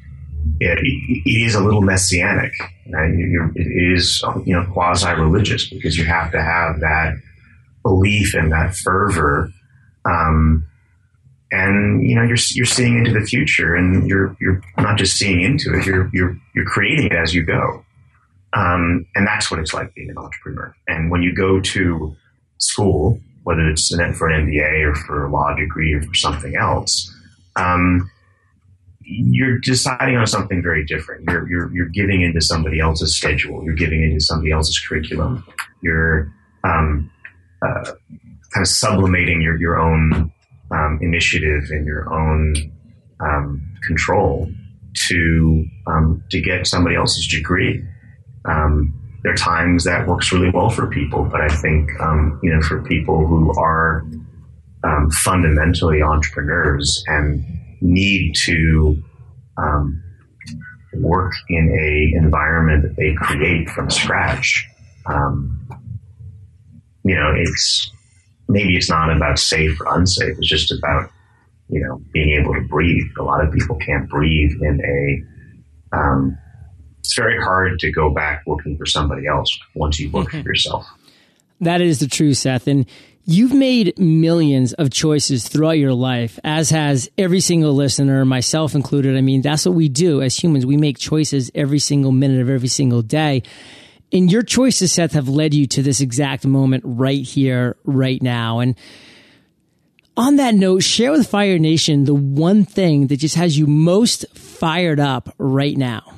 it, 0.59 0.79
it 1.25 1.29
is 1.29 1.55
a 1.55 1.63
little 1.63 1.81
messianic. 1.81 2.53
Right? 2.89 3.11
it 3.55 3.93
is 3.93 4.23
you 4.45 4.53
know 4.53 4.65
quasi 4.71 5.11
religious 5.13 5.69
because 5.69 5.97
you 5.97 6.05
have 6.05 6.31
to 6.31 6.41
have 6.41 6.79
that 6.81 7.15
belief 7.83 8.33
and 8.33 8.51
that 8.51 8.75
fervor. 8.75 9.51
Um, 10.05 10.67
and 11.51 12.07
you 12.07 12.15
know 12.15 12.23
you're 12.23 12.37
you're 12.51 12.65
seeing 12.65 12.97
into 12.97 13.11
the 13.11 13.25
future, 13.25 13.75
and 13.75 14.07
you're 14.07 14.35
you're 14.39 14.61
not 14.77 14.97
just 14.97 15.17
seeing 15.17 15.41
into 15.41 15.73
it. 15.77 15.85
You're 15.85 16.09
you're 16.13 16.37
you're 16.53 16.65
creating 16.65 17.07
it 17.07 17.13
as 17.13 17.33
you 17.33 17.43
go. 17.43 17.84
Um, 18.53 19.05
and 19.15 19.27
that's 19.27 19.51
what 19.51 19.59
it's 19.59 19.73
like 19.73 19.93
being 19.95 20.09
an 20.09 20.17
entrepreneur. 20.17 20.73
And 20.87 21.11
when 21.11 21.21
you 21.21 21.35
go 21.35 21.59
to 21.59 22.15
school, 22.57 23.19
whether 23.43 23.67
it's 23.67 23.93
for 24.17 24.29
an 24.29 24.47
MBA 24.47 24.83
or 24.85 24.95
for 24.95 25.25
a 25.25 25.31
law 25.31 25.53
degree 25.55 25.93
or 25.93 26.01
for 26.01 26.13
something 26.13 26.55
else, 26.55 27.13
um, 27.57 28.09
you're 29.01 29.59
deciding 29.59 30.17
on 30.17 30.25
something 30.25 30.63
very 30.63 30.83
different. 30.85 31.29
You're, 31.29 31.47
you're, 31.47 31.73
you're 31.73 31.89
giving 31.89 32.21
into 32.21 32.41
somebody 32.41 32.79
else's 32.79 33.15
schedule. 33.15 33.63
You're 33.63 33.75
giving 33.75 34.01
into 34.01 34.19
somebody 34.19 34.51
else's 34.51 34.79
curriculum. 34.79 35.45
You're 35.81 36.33
um, 36.63 37.11
uh, 37.61 37.83
kind 37.83 38.63
of 38.63 38.67
sublimating 38.67 39.41
your, 39.41 39.59
your 39.59 39.79
own 39.79 40.31
um, 40.71 40.99
initiative 41.01 41.65
and 41.69 41.85
your 41.85 42.11
own 42.11 42.55
um, 43.19 43.61
control 43.85 44.49
to 45.07 45.65
um, 45.87 46.23
to 46.31 46.41
get 46.41 46.65
somebody 46.65 46.95
else's 46.95 47.27
degree. 47.27 47.83
Um, 48.45 48.93
there 49.23 49.33
are 49.33 49.37
times 49.37 49.83
that 49.85 50.07
works 50.07 50.31
really 50.31 50.51
well 50.51 50.69
for 50.69 50.87
people, 50.87 51.23
but 51.23 51.41
I 51.41 51.47
think 51.47 51.89
um, 51.99 52.39
you 52.43 52.53
know 52.53 52.61
for 52.61 52.81
people 52.83 53.25
who 53.25 53.57
are 53.59 54.05
um, 54.83 55.09
fundamentally 55.11 56.01
entrepreneurs 56.01 57.03
and 57.07 57.43
need 57.81 58.35
to 58.35 59.01
um, 59.57 60.03
work 60.93 61.33
in 61.49 61.69
a 61.71 62.17
environment 62.17 62.83
that 62.83 62.95
they 62.95 63.13
create 63.15 63.69
from 63.69 63.89
scratch, 63.89 64.67
um, 65.07 65.67
you 67.03 67.15
know, 67.15 67.33
it's 67.35 67.91
maybe 68.47 68.75
it's 68.75 68.89
not 68.89 69.15
about 69.15 69.39
safe 69.39 69.79
or 69.81 69.97
unsafe. 69.97 70.37
It's 70.37 70.47
just 70.47 70.71
about 70.71 71.09
you 71.69 71.81
know 71.81 72.01
being 72.13 72.39
able 72.39 72.53
to 72.53 72.61
breathe. 72.61 73.05
A 73.19 73.23
lot 73.23 73.43
of 73.43 73.53
people 73.53 73.77
can't 73.77 74.09
breathe 74.09 74.51
in 74.61 74.81
a 74.83 75.97
um, 75.97 76.37
it's 77.05 77.15
very 77.15 77.41
hard 77.41 77.79
to 77.79 77.91
go 77.91 78.09
back 78.09 78.43
looking 78.47 78.77
for 78.77 78.85
somebody 78.85 79.27
else 79.27 79.57
once 79.75 79.99
you 79.99 80.09
look 80.09 80.29
mm-hmm. 80.29 80.41
for 80.41 80.49
yourself. 80.49 80.87
That 81.61 81.81
is 81.81 81.99
the 81.99 82.07
truth, 82.07 82.37
Seth. 82.37 82.67
And 82.67 82.85
you've 83.25 83.53
made 83.53 83.97
millions 83.97 84.73
of 84.73 84.89
choices 84.89 85.47
throughout 85.47 85.77
your 85.77 85.93
life, 85.93 86.39
as 86.43 86.71
has 86.71 87.09
every 87.17 87.39
single 87.39 87.73
listener, 87.73 88.25
myself 88.25 88.75
included. 88.75 89.15
I 89.15 89.21
mean, 89.21 89.41
that's 89.41 89.65
what 89.65 89.75
we 89.75 89.87
do 89.87 90.21
as 90.21 90.35
humans. 90.35 90.65
We 90.65 90.77
make 90.77 90.97
choices 90.97 91.51
every 91.53 91.79
single 91.79 92.11
minute 92.11 92.41
of 92.41 92.49
every 92.49 92.67
single 92.67 93.01
day. 93.01 93.43
And 94.11 94.31
your 94.31 94.43
choices, 94.43 94.91
Seth, 94.91 95.13
have 95.13 95.29
led 95.29 95.53
you 95.53 95.67
to 95.67 95.83
this 95.83 96.01
exact 96.01 96.45
moment 96.45 96.83
right 96.85 97.21
here, 97.21 97.77
right 97.83 98.21
now. 98.21 98.59
And 98.59 98.75
on 100.17 100.37
that 100.37 100.55
note, 100.55 100.83
share 100.83 101.11
with 101.11 101.27
Fire 101.27 101.59
Nation 101.59 102.05
the 102.05 102.15
one 102.15 102.65
thing 102.65 103.07
that 103.07 103.17
just 103.17 103.35
has 103.35 103.57
you 103.57 103.67
most 103.67 104.25
fired 104.35 104.99
up 104.99 105.33
right 105.37 105.77
now 105.77 106.15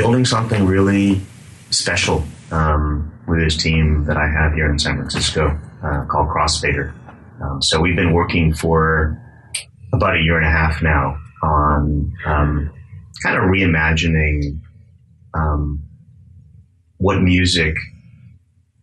building 0.00 0.24
something 0.24 0.64
really 0.64 1.20
special 1.70 2.24
um, 2.50 3.12
with 3.28 3.40
his 3.42 3.56
team 3.56 4.04
that 4.06 4.16
I 4.16 4.26
have 4.28 4.54
here 4.54 4.70
in 4.70 4.78
San 4.78 4.96
Francisco 4.96 5.58
uh, 5.84 6.04
called 6.06 6.28
Crossfader. 6.28 6.92
Um, 7.42 7.60
so 7.60 7.80
we've 7.80 7.96
been 7.96 8.14
working 8.14 8.54
for 8.54 9.20
about 9.92 10.16
a 10.16 10.20
year 10.20 10.38
and 10.38 10.46
a 10.46 10.50
half 10.50 10.82
now 10.82 11.18
on 11.42 12.12
um, 12.24 12.72
kind 13.22 13.36
of 13.36 13.44
reimagining 13.44 14.60
um, 15.34 15.82
what 16.96 17.20
music 17.20 17.76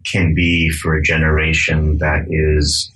can 0.05 0.35
be 0.35 0.69
for 0.69 0.95
a 0.95 1.01
generation 1.01 1.97
that 1.97 2.25
is, 2.29 2.91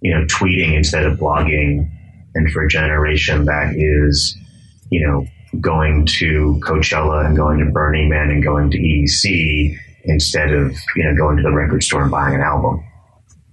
you 0.00 0.14
know, 0.14 0.24
tweeting 0.26 0.76
instead 0.76 1.04
of 1.04 1.18
blogging, 1.18 1.90
and 2.34 2.50
for 2.52 2.64
a 2.64 2.68
generation 2.68 3.44
that 3.44 3.74
is, 3.76 4.36
you 4.90 5.06
know, 5.06 5.26
going 5.60 6.06
to 6.06 6.60
Coachella 6.62 7.26
and 7.26 7.36
going 7.36 7.58
to 7.58 7.70
Burning 7.70 8.08
Man 8.08 8.30
and 8.30 8.42
going 8.42 8.70
to 8.70 8.78
EDC 8.78 9.78
instead 10.04 10.52
of 10.52 10.76
you 10.96 11.04
know 11.04 11.16
going 11.16 11.36
to 11.36 11.42
the 11.42 11.52
record 11.52 11.82
store 11.82 12.02
and 12.02 12.10
buying 12.10 12.34
an 12.34 12.40
album, 12.40 12.84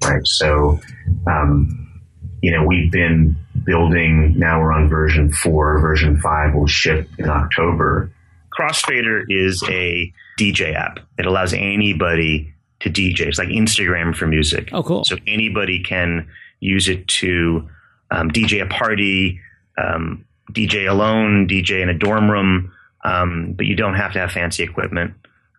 right? 0.04 0.22
So, 0.26 0.80
um, 1.28 2.02
you 2.42 2.52
know, 2.52 2.66
we've 2.66 2.92
been 2.92 3.36
building. 3.66 4.38
Now 4.38 4.60
we're 4.60 4.74
on 4.74 4.90
version 4.90 5.32
four. 5.32 5.80
Version 5.80 6.20
five 6.20 6.54
will 6.54 6.68
ship 6.68 7.08
in 7.18 7.30
October. 7.30 8.12
Crossfader 8.58 9.24
is 9.30 9.64
a 9.70 10.12
DJ 10.40 10.76
app. 10.76 11.00
It 11.18 11.26
allows 11.26 11.54
anybody 11.54 12.54
to 12.82 12.90
DJ. 12.90 13.22
It's 13.22 13.38
like 13.38 13.48
Instagram 13.48 14.16
for 14.16 14.28
music. 14.28 14.70
Oh, 14.74 14.84
cool! 14.84 15.04
So 15.06 15.18
anybody 15.28 15.82
can 15.82 16.28
use 16.60 16.90
it 16.90 17.08
to 17.08 17.68
um, 18.12 18.30
DJ 18.30 18.62
a 18.62 18.66
party. 18.68 19.40
Um, 19.78 20.26
DJ 20.54 20.90
alone, 20.90 21.48
DJ 21.48 21.82
in 21.82 21.90
a 21.90 21.94
dorm 21.98 22.30
room, 22.30 22.72
um, 23.04 23.54
but 23.54 23.66
you 23.66 23.76
don't 23.76 23.96
have 23.96 24.14
to 24.14 24.20
have 24.20 24.32
fancy 24.32 24.64
equipment. 24.64 25.14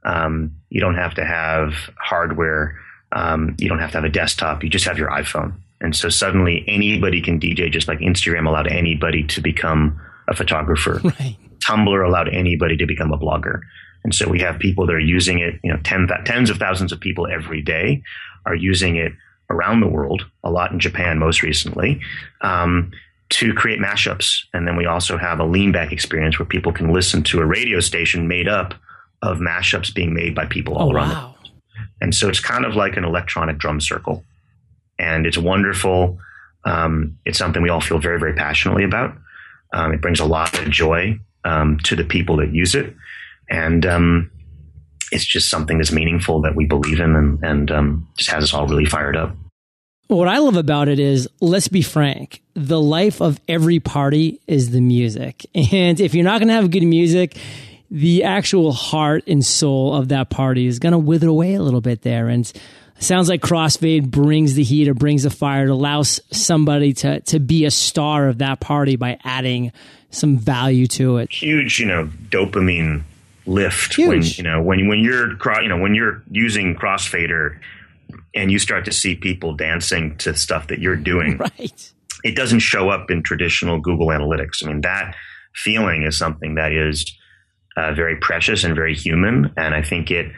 Um, 0.04 0.56
you 0.70 0.80
don't 0.80 0.96
have 0.96 1.14
to 1.14 1.24
have 1.24 1.74
hardware. 1.98 2.78
Um, 3.12 3.56
you 3.58 3.68
don't 3.68 3.78
have 3.78 3.90
to 3.92 3.98
have 3.98 4.04
a 4.04 4.08
desktop. 4.08 4.62
You 4.64 4.70
just 4.70 4.84
have 4.86 4.98
your 4.98 5.10
iPhone. 5.10 5.54
And 5.80 5.94
so 5.94 6.08
suddenly 6.08 6.64
anybody 6.68 7.20
can 7.20 7.40
DJ 7.40 7.70
just 7.70 7.88
like 7.88 7.98
Instagram 7.98 8.46
allowed 8.46 8.68
anybody 8.68 9.24
to 9.24 9.40
become 9.40 10.00
a 10.28 10.34
photographer. 10.34 11.00
Right. 11.20 11.36
Tumblr 11.68 12.04
allowed 12.04 12.28
anybody 12.28 12.76
to 12.76 12.86
become 12.86 13.12
a 13.12 13.18
blogger. 13.18 13.60
And 14.02 14.12
so 14.12 14.28
we 14.28 14.40
have 14.40 14.58
people 14.58 14.84
that 14.86 14.94
are 14.94 14.98
using 14.98 15.38
it, 15.38 15.60
you 15.62 15.72
know, 15.72 15.78
ten, 15.84 16.08
tens 16.24 16.50
of 16.50 16.56
thousands 16.56 16.90
of 16.90 16.98
people 16.98 17.28
every 17.28 17.62
day 17.62 18.02
are 18.46 18.54
using 18.54 18.96
it 18.96 19.12
around 19.48 19.80
the 19.80 19.86
world, 19.86 20.24
a 20.42 20.50
lot 20.50 20.72
in 20.72 20.80
Japan 20.80 21.18
most 21.18 21.42
recently, 21.42 22.00
um, 22.40 22.90
to 23.32 23.54
create 23.54 23.80
mashups. 23.80 24.44
And 24.52 24.68
then 24.68 24.76
we 24.76 24.84
also 24.84 25.16
have 25.16 25.40
a 25.40 25.44
lean 25.44 25.72
back 25.72 25.90
experience 25.90 26.38
where 26.38 26.46
people 26.46 26.72
can 26.72 26.92
listen 26.92 27.22
to 27.24 27.40
a 27.40 27.46
radio 27.46 27.80
station 27.80 28.28
made 28.28 28.46
up 28.46 28.74
of 29.22 29.38
mashups 29.38 29.94
being 29.94 30.12
made 30.12 30.34
by 30.34 30.44
people 30.44 30.74
all 30.74 30.90
oh, 30.90 30.92
around. 30.92 31.10
Wow. 31.10 31.34
And 32.02 32.14
so 32.14 32.28
it's 32.28 32.40
kind 32.40 32.66
of 32.66 32.76
like 32.76 32.96
an 32.96 33.04
electronic 33.04 33.56
drum 33.56 33.80
circle. 33.80 34.22
And 34.98 35.26
it's 35.26 35.38
wonderful. 35.38 36.18
Um, 36.64 37.18
it's 37.24 37.38
something 37.38 37.62
we 37.62 37.70
all 37.70 37.80
feel 37.80 37.98
very, 37.98 38.18
very 38.18 38.34
passionately 38.34 38.84
about. 38.84 39.16
Um, 39.72 39.94
it 39.94 40.02
brings 40.02 40.20
a 40.20 40.26
lot 40.26 40.58
of 40.58 40.68
joy 40.70 41.18
um, 41.44 41.78
to 41.84 41.96
the 41.96 42.04
people 42.04 42.36
that 42.36 42.52
use 42.52 42.74
it. 42.74 42.94
And 43.48 43.86
um, 43.86 44.30
it's 45.10 45.24
just 45.24 45.48
something 45.48 45.78
that's 45.78 45.92
meaningful 45.92 46.42
that 46.42 46.54
we 46.54 46.66
believe 46.66 47.00
in 47.00 47.16
and, 47.16 47.42
and 47.42 47.70
um, 47.70 48.08
just 48.18 48.30
has 48.30 48.44
us 48.44 48.54
all 48.54 48.66
really 48.66 48.84
fired 48.84 49.16
up. 49.16 49.34
What 50.12 50.28
I 50.28 50.38
love 50.38 50.56
about 50.56 50.88
it 50.88 50.98
is, 50.98 51.26
let's 51.40 51.68
be 51.68 51.80
frank, 51.80 52.42
the 52.54 52.80
life 52.80 53.22
of 53.22 53.40
every 53.48 53.80
party 53.80 54.40
is 54.46 54.70
the 54.70 54.80
music. 54.80 55.46
And 55.72 56.00
if 56.00 56.14
you're 56.14 56.24
not 56.24 56.38
going 56.38 56.48
to 56.48 56.54
have 56.54 56.70
good 56.70 56.82
music, 56.82 57.36
the 57.90 58.24
actual 58.24 58.72
heart 58.72 59.24
and 59.26 59.44
soul 59.44 59.94
of 59.94 60.08
that 60.08 60.28
party 60.28 60.66
is 60.66 60.78
going 60.78 60.92
to 60.92 60.98
wither 60.98 61.28
away 61.28 61.54
a 61.54 61.62
little 61.62 61.80
bit 61.80 62.02
there. 62.02 62.28
And 62.28 62.50
sounds 62.98 63.28
like 63.30 63.40
Crossfade 63.40 64.10
brings 64.10 64.54
the 64.54 64.62
heat 64.62 64.88
or 64.88 64.94
brings 64.94 65.22
the 65.22 65.30
fire. 65.30 65.64
It 65.64 65.70
allows 65.70 66.20
somebody 66.30 66.92
to, 66.94 67.20
to 67.20 67.40
be 67.40 67.64
a 67.64 67.70
star 67.70 68.28
of 68.28 68.38
that 68.38 68.60
party 68.60 68.96
by 68.96 69.18
adding 69.24 69.72
some 70.10 70.36
value 70.36 70.86
to 70.88 71.18
it. 71.18 71.32
Huge, 71.32 71.80
you 71.80 71.86
know, 71.86 72.10
dopamine 72.28 73.02
lift 73.46 73.94
Huge. 73.94 74.08
when 74.08 74.22
you 74.22 74.42
know 74.44 74.62
when 74.62 74.86
when 74.86 75.00
you're 75.00 75.36
you 75.62 75.68
know 75.68 75.76
when 75.76 75.96
you're 75.96 76.22
using 76.30 76.76
Crossfader 76.76 77.58
and 78.34 78.50
you 78.50 78.58
start 78.58 78.84
to 78.84 78.92
see 78.92 79.14
people 79.14 79.54
dancing 79.54 80.16
to 80.18 80.34
stuff 80.34 80.68
that 80.68 80.78
you're 80.78 80.96
doing. 80.96 81.38
Right. 81.38 81.92
It 82.24 82.36
doesn't 82.36 82.60
show 82.60 82.88
up 82.88 83.10
in 83.10 83.22
traditional 83.22 83.80
Google 83.80 84.08
Analytics. 84.08 84.64
I 84.64 84.68
mean, 84.68 84.80
that 84.82 85.14
feeling 85.54 86.04
is 86.04 86.16
something 86.16 86.54
that 86.54 86.72
is 86.72 87.12
uh, 87.76 87.92
very 87.94 88.16
precious 88.16 88.64
and 88.64 88.74
very 88.74 88.94
human, 88.94 89.52
and 89.56 89.74
I 89.74 89.82
think 89.82 90.10
it. 90.10 90.32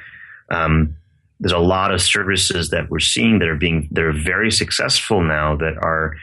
Um, 0.50 0.96
there's 1.40 1.52
a 1.52 1.58
lot 1.58 1.92
of 1.92 2.00
services 2.00 2.70
that 2.70 2.88
we're 2.90 3.00
seeing 3.00 3.40
that 3.40 3.48
are 3.48 3.56
being 3.56 3.88
that 3.90 4.04
are 4.04 4.12
very 4.12 4.50
successful 4.50 5.22
now 5.22 5.56
that 5.56 5.76
are 5.82 6.14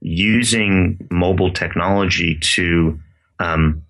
using 0.00 0.98
mobile 1.10 1.52
technology 1.52 2.38
to 2.40 2.98
um, 3.38 3.82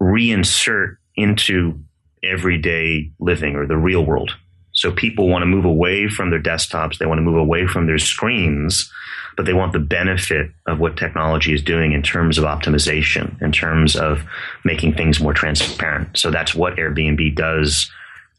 reinsert 0.00 0.96
into 1.16 1.78
everyday 2.22 3.10
living 3.18 3.56
or 3.56 3.66
the 3.66 3.76
real 3.76 4.04
world. 4.04 4.36
So 4.72 4.92
people 4.92 5.28
want 5.28 5.42
to 5.42 5.46
move 5.46 5.64
away 5.64 6.08
from 6.08 6.30
their 6.30 6.42
desktops, 6.42 6.98
they 6.98 7.06
want 7.06 7.18
to 7.18 7.22
move 7.22 7.36
away 7.36 7.66
from 7.66 7.86
their 7.86 7.98
screens, 7.98 8.90
but 9.36 9.46
they 9.46 9.52
want 9.52 9.72
the 9.72 9.78
benefit 9.78 10.50
of 10.66 10.80
what 10.80 10.96
technology 10.96 11.52
is 11.54 11.62
doing 11.62 11.92
in 11.92 12.02
terms 12.02 12.38
of 12.38 12.44
optimization, 12.44 13.40
in 13.42 13.52
terms 13.52 13.96
of 13.96 14.22
making 14.64 14.94
things 14.94 15.20
more 15.20 15.32
transparent. 15.32 16.16
So 16.18 16.30
that's 16.30 16.54
what 16.54 16.76
Airbnb 16.76 17.34
does 17.36 17.90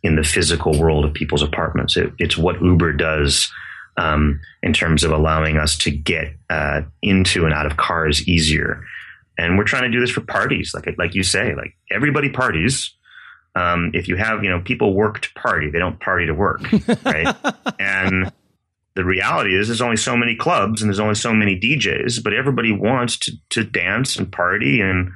in 0.03 0.15
the 0.15 0.23
physical 0.23 0.79
world 0.79 1.05
of 1.05 1.13
people's 1.13 1.43
apartments. 1.43 1.97
It, 1.97 2.11
it's 2.17 2.37
what 2.37 2.61
Uber 2.61 2.93
does 2.93 3.51
um, 3.97 4.39
in 4.63 4.73
terms 4.73 5.03
of 5.03 5.11
allowing 5.11 5.57
us 5.57 5.77
to 5.79 5.91
get 5.91 6.33
uh, 6.49 6.81
into 7.01 7.45
and 7.45 7.53
out 7.53 7.65
of 7.65 7.77
cars 7.77 8.27
easier. 8.27 8.83
And 9.37 9.57
we're 9.57 9.63
trying 9.63 9.83
to 9.83 9.89
do 9.89 9.99
this 9.99 10.11
for 10.11 10.21
parties, 10.21 10.73
like 10.73 10.95
like 10.97 11.15
you 11.15 11.23
say, 11.23 11.55
like 11.55 11.75
everybody 11.89 12.29
parties. 12.29 12.93
Um, 13.55 13.91
if 13.93 14.07
you 14.07 14.15
have, 14.15 14.43
you 14.43 14.49
know, 14.49 14.61
people 14.61 14.93
work 14.93 15.21
to 15.21 15.33
party, 15.33 15.69
they 15.69 15.79
don't 15.79 15.99
party 15.99 16.25
to 16.25 16.33
work, 16.33 16.61
right? 17.03 17.35
and 17.79 18.31
the 18.95 19.05
reality 19.05 19.55
is, 19.55 19.67
there's 19.67 19.81
only 19.81 19.97
so 19.97 20.15
many 20.15 20.35
clubs 20.35 20.81
and 20.81 20.89
there's 20.89 20.99
only 20.99 21.15
so 21.15 21.33
many 21.33 21.59
DJs, 21.59 22.23
but 22.23 22.33
everybody 22.33 22.71
wants 22.71 23.17
to 23.17 23.31
to 23.49 23.63
dance 23.63 24.17
and 24.17 24.31
party 24.31 24.81
and 24.81 25.11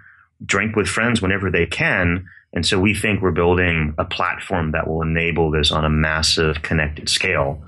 drink 0.45 0.75
with 0.75 0.87
friends 0.87 1.21
whenever 1.21 1.49
they 1.49 1.65
can. 1.65 2.25
And 2.53 2.65
so 2.65 2.79
we 2.79 2.93
think 2.93 3.21
we're 3.21 3.31
building 3.31 3.93
a 3.97 4.05
platform 4.05 4.71
that 4.71 4.87
will 4.87 5.01
enable 5.01 5.51
this 5.51 5.71
on 5.71 5.83
a 5.83 5.89
massive 5.89 6.61
connected 6.61 7.09
scale, 7.09 7.61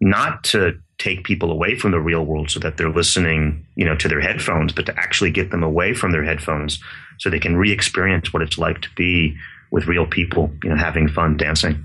not 0.00 0.42
to 0.44 0.78
take 0.98 1.24
people 1.24 1.50
away 1.50 1.76
from 1.76 1.92
the 1.92 2.00
real 2.00 2.24
world 2.24 2.50
so 2.50 2.60
that 2.60 2.76
they're 2.76 2.90
listening, 2.90 3.64
you 3.76 3.84
know, 3.84 3.96
to 3.96 4.08
their 4.08 4.20
headphones, 4.20 4.72
but 4.72 4.86
to 4.86 4.96
actually 4.98 5.30
get 5.30 5.50
them 5.50 5.62
away 5.62 5.94
from 5.94 6.12
their 6.12 6.24
headphones 6.24 6.80
so 7.18 7.30
they 7.30 7.38
can 7.38 7.56
re-experience 7.56 8.32
what 8.32 8.42
it's 8.42 8.58
like 8.58 8.80
to 8.82 8.88
be 8.96 9.36
with 9.72 9.86
real 9.86 10.06
people, 10.06 10.52
you 10.62 10.70
know, 10.70 10.76
having 10.76 11.08
fun 11.08 11.36
dancing. 11.36 11.84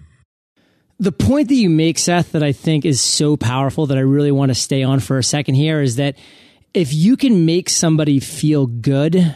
The 0.99 1.11
point 1.11 1.47
that 1.47 1.55
you 1.55 1.69
make, 1.69 1.97
Seth, 1.97 2.33
that 2.33 2.43
I 2.43 2.51
think 2.51 2.85
is 2.85 3.01
so 3.01 3.37
powerful 3.37 3.87
that 3.87 3.97
I 3.97 4.01
really 4.01 4.31
want 4.31 4.49
to 4.49 4.55
stay 4.55 4.83
on 4.83 4.99
for 4.99 5.17
a 5.17 5.23
second 5.23 5.55
here 5.55 5.81
is 5.81 5.95
that 5.95 6.17
if 6.73 6.93
you 6.93 7.17
can 7.17 7.45
make 7.45 7.69
somebody 7.69 8.19
feel 8.19 8.67
good 8.67 9.35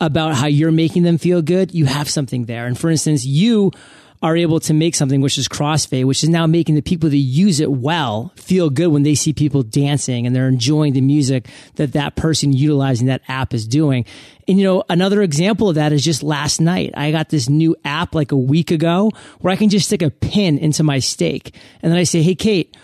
about 0.00 0.34
how 0.34 0.46
you're 0.46 0.72
making 0.72 1.04
them 1.04 1.16
feel 1.16 1.42
good, 1.42 1.74
you 1.74 1.86
have 1.86 2.08
something 2.08 2.44
there. 2.44 2.66
And 2.66 2.78
for 2.78 2.90
instance, 2.90 3.24
you 3.24 3.72
are 4.22 4.36
able 4.36 4.60
to 4.60 4.72
make 4.72 4.94
something 4.94 5.20
which 5.20 5.38
is 5.38 5.48
crossfade, 5.48 6.04
which 6.04 6.22
is 6.22 6.28
now 6.28 6.46
making 6.46 6.74
the 6.74 6.82
people 6.82 7.10
that 7.10 7.16
use 7.16 7.60
it 7.60 7.70
well 7.70 8.32
feel 8.36 8.70
good 8.70 8.88
when 8.88 9.02
they 9.02 9.14
see 9.14 9.32
people 9.32 9.62
dancing 9.62 10.26
and 10.26 10.34
they're 10.34 10.48
enjoying 10.48 10.92
the 10.92 11.00
music 11.00 11.48
that 11.76 11.92
that 11.92 12.16
person 12.16 12.52
utilizing 12.52 13.06
that 13.08 13.22
app 13.28 13.52
is 13.52 13.66
doing. 13.66 14.04
And 14.48 14.58
you 14.58 14.64
know, 14.64 14.84
another 14.88 15.22
example 15.22 15.68
of 15.68 15.74
that 15.74 15.92
is 15.92 16.02
just 16.02 16.22
last 16.22 16.60
night. 16.60 16.92
I 16.96 17.10
got 17.10 17.28
this 17.28 17.48
new 17.48 17.76
app 17.84 18.14
like 18.14 18.32
a 18.32 18.36
week 18.36 18.70
ago 18.70 19.10
where 19.40 19.52
I 19.52 19.56
can 19.56 19.68
just 19.68 19.86
stick 19.86 20.02
a 20.02 20.10
pin 20.10 20.58
into 20.58 20.82
my 20.82 20.98
steak. 20.98 21.54
And 21.82 21.92
then 21.92 21.98
I 21.98 22.04
say, 22.04 22.22
Hey, 22.22 22.34
Kate, 22.34 22.76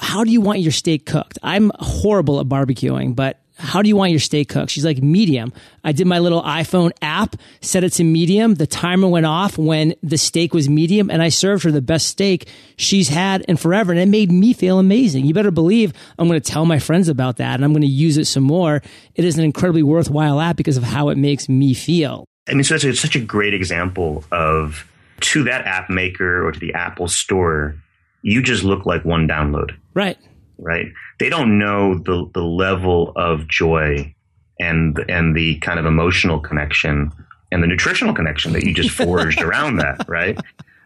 how 0.00 0.24
do 0.24 0.30
you 0.30 0.40
want 0.40 0.60
your 0.60 0.72
steak 0.72 1.06
cooked? 1.06 1.38
I'm 1.42 1.70
horrible 1.78 2.40
at 2.40 2.46
barbecuing, 2.46 3.14
but 3.14 3.40
how 3.58 3.82
do 3.82 3.88
you 3.88 3.96
want 3.96 4.12
your 4.12 4.20
steak 4.20 4.48
cooked? 4.48 4.70
She's 4.70 4.84
like, 4.84 5.02
medium. 5.02 5.52
I 5.82 5.90
did 5.92 6.06
my 6.06 6.20
little 6.20 6.42
iPhone 6.42 6.92
app, 7.02 7.34
set 7.60 7.82
it 7.82 7.90
to 7.94 8.04
medium. 8.04 8.54
The 8.54 8.66
timer 8.66 9.08
went 9.08 9.26
off 9.26 9.58
when 9.58 9.94
the 10.02 10.16
steak 10.16 10.54
was 10.54 10.68
medium 10.68 11.10
and 11.10 11.20
I 11.20 11.28
served 11.28 11.64
her 11.64 11.72
the 11.72 11.82
best 11.82 12.06
steak 12.06 12.48
she's 12.76 13.08
had 13.08 13.42
in 13.42 13.56
forever. 13.56 13.90
And 13.90 14.00
it 14.00 14.08
made 14.08 14.30
me 14.30 14.52
feel 14.52 14.78
amazing. 14.78 15.26
You 15.26 15.34
better 15.34 15.50
believe 15.50 15.92
I'm 16.18 16.28
going 16.28 16.40
to 16.40 16.50
tell 16.50 16.66
my 16.66 16.78
friends 16.78 17.08
about 17.08 17.38
that 17.38 17.56
and 17.56 17.64
I'm 17.64 17.72
going 17.72 17.82
to 17.82 17.88
use 17.88 18.16
it 18.16 18.26
some 18.26 18.44
more. 18.44 18.80
It 19.16 19.24
is 19.24 19.36
an 19.36 19.44
incredibly 19.44 19.82
worthwhile 19.82 20.40
app 20.40 20.56
because 20.56 20.76
of 20.76 20.84
how 20.84 21.08
it 21.08 21.18
makes 21.18 21.48
me 21.48 21.74
feel. 21.74 22.24
I 22.48 22.54
mean, 22.54 22.64
so 22.64 22.76
it's, 22.76 22.84
it's 22.84 23.00
such 23.00 23.16
a 23.16 23.20
great 23.20 23.54
example 23.54 24.24
of 24.30 24.88
to 25.20 25.42
that 25.44 25.66
app 25.66 25.90
maker 25.90 26.46
or 26.46 26.52
to 26.52 26.60
the 26.60 26.74
Apple 26.74 27.08
store, 27.08 27.74
you 28.22 28.40
just 28.40 28.62
look 28.62 28.86
like 28.86 29.04
one 29.04 29.26
download. 29.26 29.76
Right 29.94 30.16
right? 30.58 30.86
They 31.18 31.28
don't 31.28 31.58
know 31.58 31.98
the 31.98 32.28
the 32.34 32.42
level 32.42 33.12
of 33.16 33.48
joy 33.48 34.14
and 34.60 34.98
and 35.08 35.36
the 35.36 35.58
kind 35.58 35.78
of 35.78 35.86
emotional 35.86 36.40
connection 36.40 37.12
and 37.50 37.62
the 37.62 37.66
nutritional 37.66 38.14
connection 38.14 38.52
that 38.52 38.64
you 38.64 38.74
just 38.74 38.90
forged 39.06 39.40
around 39.40 39.76
that, 39.76 40.04
right? 40.08 40.38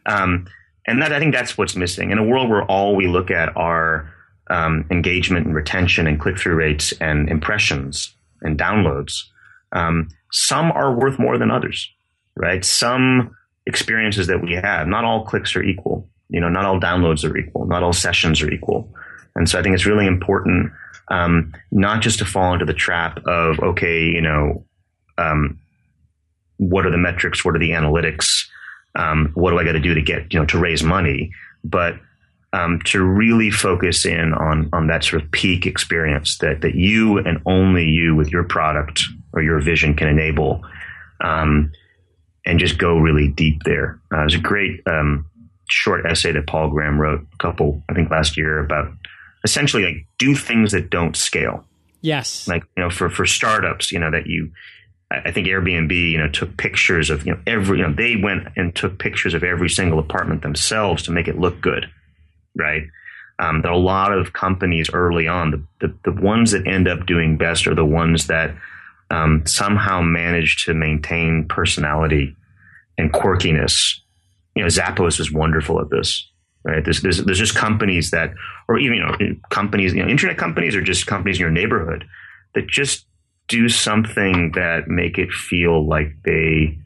Um, 0.07 0.47
and 0.87 1.01
that 1.01 1.13
I 1.13 1.19
think 1.19 1.35
that's 1.35 1.57
what's 1.57 1.77
missing 1.77 2.11
in 2.11 2.19
a 2.19 2.25
world 2.25 2.51
where 2.51 2.65
all 2.65 2.97
we 2.97 3.07
look 3.07 3.31
at 3.31 3.57
are 3.57 4.13
um, 4.51 4.85
engagement 4.91 5.47
and 5.47 5.55
retention 5.55 6.07
and 6.07 6.21
click 6.21 6.39
through 6.39 6.55
rates 6.55 6.93
and 7.01 7.29
impressions 7.29 8.15
and 8.43 8.59
downloads. 8.59 9.25
Um, 9.73 10.09
some 10.33 10.73
are 10.73 10.95
worth 10.95 11.19
more 11.19 11.39
than 11.39 11.51
others, 11.51 11.89
right? 12.37 12.65
Some 12.65 13.37
experiences 13.67 14.27
that 14.27 14.43
we 14.43 14.55
have, 14.55 14.89
not 14.89 15.05
all 15.05 15.25
clicks 15.25 15.55
are 15.55 15.63
equal. 15.63 16.09
You 16.29 16.41
know, 16.41 16.49
not 16.49 16.65
all 16.65 16.81
downloads 16.81 17.29
are 17.29 17.37
equal. 17.37 17.67
Not 17.67 17.83
all 17.83 17.93
sessions 17.93 18.43
are 18.43 18.51
equal. 18.51 18.93
And 19.35 19.49
so 19.49 19.59
I 19.59 19.63
think 19.63 19.75
it's 19.75 19.87
really 19.87 20.07
important 20.07 20.73
um, 21.09 21.53
not 21.71 22.01
just 22.01 22.19
to 22.21 22.25
fall 22.25 22.53
into 22.53 22.65
the 22.65 22.73
trap 22.73 23.19
of, 23.27 23.59
okay, 23.61 24.03
you 24.03 24.21
know, 24.21 24.65
um, 25.19 25.59
what 26.57 26.87
are 26.87 26.91
the 26.91 26.99
metrics? 26.99 27.45
What 27.45 27.55
are 27.55 27.59
the 27.59 27.71
analytics? 27.71 28.47
Um, 28.95 29.31
what 29.35 29.51
do 29.51 29.59
I 29.59 29.65
got 29.65 29.73
to 29.73 29.81
do 29.81 29.95
to 29.95 30.03
get, 30.03 30.33
you 30.33 30.39
know, 30.39 30.47
to 30.47 30.59
raise 30.59 30.83
money? 30.83 31.31
But 31.65 31.97
um, 32.53 32.81
to 32.85 33.03
really 33.03 33.51
focus 33.51 34.05
in 34.05 34.35
on 34.35 34.69
on 34.73 34.87
that 34.89 35.05
sort 35.05 35.23
of 35.23 35.31
peak 35.31 35.67
experience 35.67 36.39
that 36.39 36.61
that 36.61 36.75
you 36.75 37.19
and 37.19 37.41
only 37.47 37.85
you 37.85 38.15
with 38.15 38.31
your 38.31 38.45
product 38.45 39.03
or 39.33 39.43
your 39.43 39.61
vision 39.61 39.95
can 39.95 40.09
enable, 40.09 40.63
um, 41.23 41.73
and 42.45 42.59
just 42.59 42.79
go 42.79 42.99
really 42.99 43.29
deep 43.29 43.63
there. 43.65 43.99
Uh, 44.15 44.25
was 44.25 44.35
a 44.35 44.39
great 44.39 44.81
um, 44.87 45.25
short 45.71 46.05
essay 46.05 46.33
that 46.33 46.47
Paul 46.47 46.69
Graham 46.69 47.01
wrote 47.01 47.21
a 47.33 47.37
couple, 47.39 47.83
I 47.89 47.95
think, 47.95 48.11
last 48.11 48.37
year 48.37 48.59
about 48.59 48.93
essentially 49.45 49.85
like 49.85 50.07
do 50.19 50.35
things 50.35 50.73
that 50.73 50.91
don't 50.91 51.17
scale. 51.17 51.65
Yes. 52.01 52.49
Like, 52.49 52.65
you 52.77 52.83
know, 52.83 52.91
for, 52.91 53.09
for 53.09 53.27
startups, 53.27 53.93
you 53.93 53.99
know, 53.99 54.11
that 54.11 54.27
you, 54.27 54.51
I 55.11 55.31
think 55.31 55.47
Airbnb, 55.47 55.93
you 55.93 56.19
know, 56.19 56.29
took 56.29 56.57
pictures 56.57 57.11
of, 57.11 57.27
you 57.27 57.33
know, 57.33 57.41
every, 57.47 57.79
you 57.79 57.87
know, 57.87 57.93
they 57.93 58.17
went 58.17 58.49
and 58.57 58.75
took 58.75 58.99
pictures 58.99 59.35
of 59.35 59.45
every 59.45 59.69
single 59.69 59.99
apartment 59.99 60.43
themselves 60.43 61.03
to 61.05 61.13
make 61.13 61.29
it 61.29 61.39
look 61.39 61.61
good. 61.61 61.91
Right. 62.57 62.85
Um, 63.39 63.63
there 63.63 63.71
are 63.71 63.75
a 63.75 63.79
lot 63.79 64.13
of 64.13 64.33
companies 64.33 64.91
early 64.93 65.29
on, 65.29 65.51
the, 65.51 65.63
the, 65.87 65.95
the 66.05 66.21
ones 66.21 66.53
that 66.53 66.67
end 66.67 66.89
up 66.89 67.07
doing 67.07 67.37
best 67.37 67.67
are 67.67 67.75
the 67.75 67.85
ones 67.85 68.27
that 68.27 68.55
um, 69.11 69.45
somehow 69.47 70.01
manage 70.01 70.65
to 70.65 70.75
maintain 70.75 71.47
personality 71.49 72.37
and 72.99 73.13
quirkiness 73.13 74.01
you 74.55 74.63
know, 74.63 74.69
Zappos 74.69 75.19
was 75.19 75.33
wonderful 75.33 75.81
at 75.81 75.91
this, 75.91 76.29
right? 76.65 76.85
There's, 76.85 77.03
there's, 77.03 77.19
there's 77.19 77.39
just 77.39 77.55
companies 77.55 78.11
that, 78.11 78.35
or 78.69 78.79
even, 78.79 78.99
you 78.99 79.05
know, 79.05 79.37
companies, 79.51 79.95
you 79.95 80.03
know, 80.03 80.09
internet 80.09 80.39
companies 80.39 80.77
or 80.77 80.83
just 80.83 81.07
companies 81.07 81.37
in 81.37 81.43
your 81.43 81.51
neighborhood 81.51 82.05
that 82.55 82.69
just 82.69 83.07
do 83.49 83.69
something 83.69 84.53
that 84.55 84.89
make 84.89 85.19
it 85.19 85.31
feel 85.31 85.87
like 85.87 86.15
they 86.25 86.79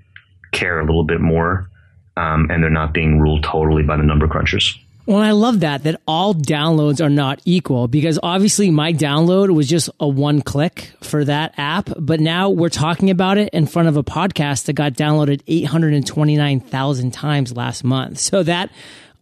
care 0.53 0.81
a 0.81 0.85
little 0.85 1.05
bit 1.05 1.21
more. 1.21 1.71
Um, 2.17 2.49
and 2.51 2.63
they're 2.63 2.71
not 2.71 2.95
being 2.95 3.21
ruled 3.21 3.45
totally 3.45 3.83
by 3.83 3.99
the 3.99 4.03
number 4.03 4.27
crunchers. 4.27 4.75
Well, 5.07 5.19
I 5.19 5.31
love 5.31 5.61
that, 5.61 5.85
that 5.85 6.01
all 6.09 6.35
downloads 6.35 7.05
are 7.05 7.09
not 7.09 7.41
equal 7.45 7.87
because 7.87 8.19
obviously 8.25 8.73
my 8.73 8.93
download 8.93 9.55
was 9.55 9.69
just 9.69 9.89
a 10.01 10.09
one 10.09 10.43
click 10.43 10.91
for 11.01 11.25
that 11.25 11.55
app. 11.57 11.91
But 11.97 12.19
now 12.19 12.51
we're 12.51 12.71
talking 12.71 13.11
about 13.11 13.39
it 13.39 13.51
in 13.53 13.67
front 13.67 13.87
of 13.87 13.97
a 13.97 14.03
podcast 14.03 14.65
that 14.65 14.73
got 14.73 14.95
downloaded 14.95 15.43
829,000 15.47 17.13
times 17.13 17.57
last 17.57 17.85
month. 17.85 18.19
So 18.19 18.43
that 18.43 18.71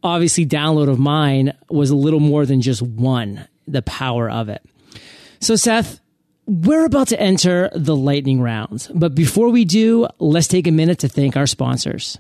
obviously 0.05 0.47
download 0.47 0.89
of 0.89 0.99
mine 0.99 1.55
was 1.71 1.91
a 1.91 1.97
little 1.97 2.21
more 2.21 2.47
than 2.47 2.61
just 2.61 2.83
one, 2.83 3.49
the 3.67 3.83
power 3.83 4.31
of 4.31 4.49
it. 4.49 4.63
So 5.41 5.57
Seth, 5.57 6.01
we're 6.47 6.85
about 6.85 7.09
to 7.09 7.21
enter 7.21 7.71
the 7.75 7.97
lightning 7.97 8.41
rounds. 8.41 8.89
But 8.95 9.15
before 9.15 9.49
we 9.49 9.65
do, 9.65 10.07
let's 10.19 10.47
take 10.47 10.67
a 10.67 10.71
minute 10.71 10.99
to 11.01 11.09
thank 11.09 11.37
our 11.37 11.47
sponsors. 11.47 12.19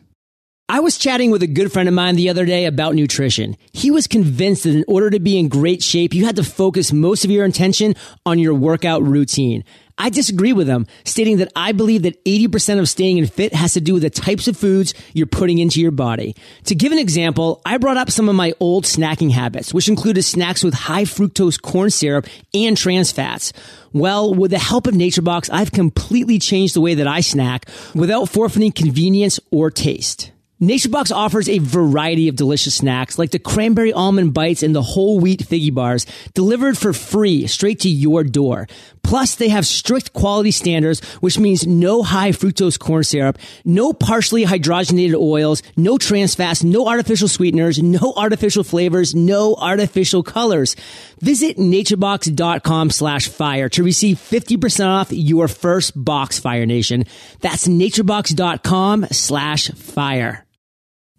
I 0.66 0.80
was 0.80 0.96
chatting 0.96 1.30
with 1.30 1.42
a 1.42 1.46
good 1.46 1.70
friend 1.70 1.90
of 1.90 1.94
mine 1.94 2.16
the 2.16 2.30
other 2.30 2.46
day 2.46 2.64
about 2.64 2.94
nutrition. 2.94 3.58
He 3.74 3.90
was 3.90 4.06
convinced 4.06 4.64
that 4.64 4.74
in 4.74 4.84
order 4.88 5.10
to 5.10 5.20
be 5.20 5.38
in 5.38 5.48
great 5.48 5.82
shape, 5.82 6.14
you 6.14 6.24
had 6.24 6.36
to 6.36 6.42
focus 6.42 6.90
most 6.90 7.22
of 7.22 7.30
your 7.30 7.44
attention 7.44 7.94
on 8.24 8.38
your 8.38 8.54
workout 8.54 9.02
routine. 9.02 9.62
I 9.96 10.10
disagree 10.10 10.52
with 10.52 10.66
them, 10.66 10.86
stating 11.04 11.36
that 11.36 11.52
I 11.54 11.72
believe 11.72 12.02
that 12.02 12.22
80% 12.24 12.80
of 12.80 12.88
staying 12.88 13.18
in 13.18 13.26
fit 13.26 13.54
has 13.54 13.74
to 13.74 13.80
do 13.80 13.94
with 13.94 14.02
the 14.02 14.10
types 14.10 14.48
of 14.48 14.56
foods 14.56 14.92
you're 15.12 15.26
putting 15.26 15.58
into 15.58 15.80
your 15.80 15.92
body. 15.92 16.34
To 16.64 16.74
give 16.74 16.90
an 16.90 16.98
example, 16.98 17.62
I 17.64 17.78
brought 17.78 17.96
up 17.96 18.10
some 18.10 18.28
of 18.28 18.34
my 18.34 18.54
old 18.58 18.84
snacking 18.84 19.30
habits, 19.30 19.72
which 19.72 19.88
included 19.88 20.24
snacks 20.24 20.64
with 20.64 20.74
high 20.74 21.04
fructose 21.04 21.60
corn 21.60 21.90
syrup 21.90 22.26
and 22.52 22.76
trans 22.76 23.12
fats. 23.12 23.52
Well, 23.92 24.34
with 24.34 24.50
the 24.50 24.58
help 24.58 24.88
of 24.88 24.94
NatureBox, 24.94 25.48
I've 25.52 25.70
completely 25.70 26.40
changed 26.40 26.74
the 26.74 26.80
way 26.80 26.94
that 26.94 27.06
I 27.06 27.20
snack 27.20 27.68
without 27.94 28.28
forfeiting 28.28 28.72
convenience 28.72 29.38
or 29.52 29.70
taste. 29.70 30.32
NatureBox 30.68 31.14
offers 31.14 31.48
a 31.48 31.58
variety 31.58 32.28
of 32.28 32.36
delicious 32.36 32.74
snacks 32.74 33.18
like 33.18 33.30
the 33.30 33.38
cranberry 33.38 33.92
almond 33.92 34.32
bites 34.32 34.62
and 34.62 34.74
the 34.74 34.82
whole 34.82 35.20
wheat 35.20 35.40
figgy 35.40 35.72
bars 35.72 36.06
delivered 36.32 36.78
for 36.78 36.92
free 36.92 37.46
straight 37.46 37.80
to 37.80 37.88
your 37.88 38.24
door. 38.24 38.66
Plus, 39.02 39.34
they 39.34 39.50
have 39.50 39.66
strict 39.66 40.12
quality 40.14 40.50
standards, 40.50 41.04
which 41.20 41.38
means 41.38 41.66
no 41.66 42.02
high 42.02 42.30
fructose 42.30 42.78
corn 42.78 43.04
syrup, 43.04 43.38
no 43.64 43.92
partially 43.92 44.44
hydrogenated 44.44 45.14
oils, 45.14 45.62
no 45.76 45.98
trans 45.98 46.34
fats, 46.34 46.64
no 46.64 46.88
artificial 46.88 47.28
sweeteners, 47.28 47.82
no 47.82 48.14
artificial 48.16 48.64
flavors, 48.64 49.14
no 49.14 49.54
artificial 49.56 50.22
colors. 50.22 50.74
Visit 51.20 51.58
naturebox.com 51.58 52.90
slash 52.90 53.28
fire 53.28 53.68
to 53.68 53.82
receive 53.84 54.18
50% 54.18 54.86
off 54.86 55.12
your 55.12 55.48
first 55.48 55.92
box, 55.94 56.38
Fire 56.38 56.66
Nation. 56.66 57.04
That's 57.40 57.68
naturebox.com 57.68 59.06
slash 59.10 59.68
fire. 59.70 60.44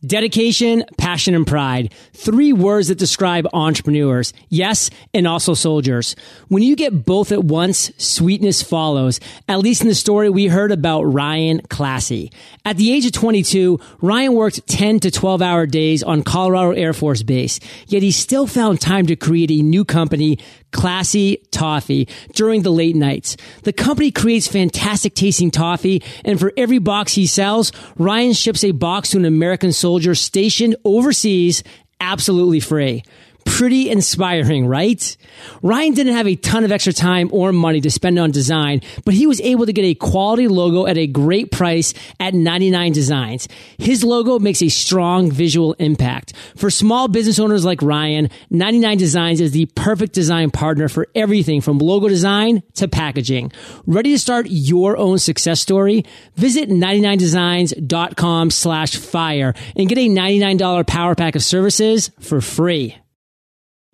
Dedication, 0.06 0.84
passion, 0.98 1.36
and 1.36 1.48
pride. 1.48 1.94
Three 2.14 2.54
words 2.54 2.90
that 2.90 2.98
describe 2.98 3.48
entrepreneurs. 3.54 4.34
Yes, 4.50 4.90
and 5.14 5.28
also 5.28 5.54
soldiers. 5.54 6.16
When 6.48 6.64
you 6.64 6.76
get 6.76 7.06
both 7.06 7.32
at 7.32 7.44
once, 7.44 7.92
sweetness 7.98 8.62
follows. 8.62 9.20
At 9.48 9.60
least 9.60 9.82
in 9.82 9.88
the 9.88 9.96
story 9.96 10.30
we 10.30 10.48
heard 10.48 10.72
about 10.72 11.04
Ryan 11.04 11.62
Classy. 11.70 12.32
At 12.66 12.78
the 12.78 12.92
age 12.92 13.06
of 13.06 13.14
22, 13.14 13.80
Ryan 14.02 14.34
worked 14.34 14.68
10 14.68 15.00
to 15.02 15.12
12 15.12 15.42
hour 15.42 15.66
days 15.66 16.04
on 16.04 16.24
Colorado 16.24 16.72
Air 16.72 16.94
Force 16.94 17.24
Base, 17.24 17.60
yet 17.88 18.04
he 18.04 18.12
still 18.12 18.48
found 18.48 18.82
time 18.82 19.06
to 19.08 19.16
create 19.16 19.52
a 19.52 19.62
new 19.62 19.86
company 19.86 20.38
classy 20.76 21.38
toffee 21.52 22.08
during 22.34 22.62
the 22.62 22.72
late 22.72 22.96
nights. 22.96 23.38
The 23.64 23.74
company 23.74 24.12
creates 24.12 24.48
fantastic 24.48 25.16
tasting 25.16 25.50
toffee, 25.50 26.04
and 26.26 26.38
for 26.38 26.52
every 26.58 26.80
box 26.80 27.14
he 27.14 27.26
sells, 27.26 27.72
Ryan 27.98 28.34
ships 28.34 28.64
a 28.64 28.72
box 28.72 29.12
to 29.12 29.18
an 29.18 29.26
American 29.26 29.72
soldier 29.72 30.14
stationed 30.14 30.76
overseas 30.84 31.64
absolutely 32.02 32.60
free 32.60 33.04
pretty 33.46 33.90
inspiring, 33.90 34.68
right? 34.68 35.16
Ryan 35.62 35.94
didn't 35.94 36.14
have 36.14 36.28
a 36.28 36.36
ton 36.36 36.66
of 36.66 36.72
extra 36.72 36.92
time 36.92 37.30
or 37.32 37.54
money 37.54 37.80
to 37.80 37.90
spend 37.90 38.20
on 38.20 38.32
design, 38.32 38.82
but 39.06 39.14
he 39.14 39.28
was 39.28 39.40
able 39.42 39.66
to 39.66 39.72
get 39.72 39.86
a 39.86 39.96
quality 39.96 40.48
logo 40.48 40.86
at 40.86 40.98
a 40.98 41.08
great 41.08 41.52
price 41.52 41.94
at 42.20 42.34
99 42.34 42.92
Designs. 42.92 43.48
His 43.78 44.04
logo 44.04 44.40
makes 44.40 44.62
a 44.62 44.70
strong 44.70 45.32
visual 45.32 45.74
impact. 45.74 46.34
For 46.58 46.70
small 46.70 47.08
business 47.08 47.40
owners 47.40 47.64
like 47.64 47.82
Ryan, 47.82 48.30
99 48.50 48.98
Designs 48.98 49.40
is 49.40 49.52
the 49.52 49.68
perfect 49.68 50.14
design 50.14 50.52
partner 50.52 50.90
for 50.90 51.08
everything 51.16 51.62
from 51.62 51.80
logo 51.80 52.08
design 52.08 52.64
to 52.76 52.88
packaging. 52.88 53.52
Ready 53.86 54.12
to 54.12 54.20
start 54.20 54.48
your 54.50 54.98
own 54.98 55.20
success 55.20 55.62
story? 55.62 56.04
Visit 56.36 56.70
99designs.com 56.70 58.52
slash 58.52 58.96
fire 58.96 59.54
and 59.76 59.88
get 59.88 59.98
a 59.98 60.10
$99 60.10 60.88
power 60.88 61.16
pack 61.16 61.36
of 61.36 61.44
services 61.44 62.12
for 62.20 62.42
free. 62.42 62.98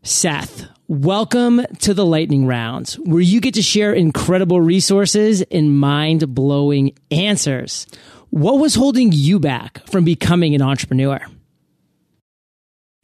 Seth, 0.03 0.67
welcome 0.87 1.61
to 1.77 1.93
the 1.93 2.03
lightning 2.03 2.47
rounds 2.47 2.95
where 2.95 3.21
you 3.21 3.39
get 3.39 3.53
to 3.53 3.61
share 3.61 3.93
incredible 3.93 4.59
resources 4.59 5.43
and 5.51 5.77
mind 5.77 6.33
blowing 6.33 6.97
answers. 7.11 7.85
What 8.31 8.55
was 8.55 8.73
holding 8.73 9.11
you 9.11 9.39
back 9.39 9.85
from 9.87 10.03
becoming 10.03 10.55
an 10.55 10.61
entrepreneur? 10.63 11.19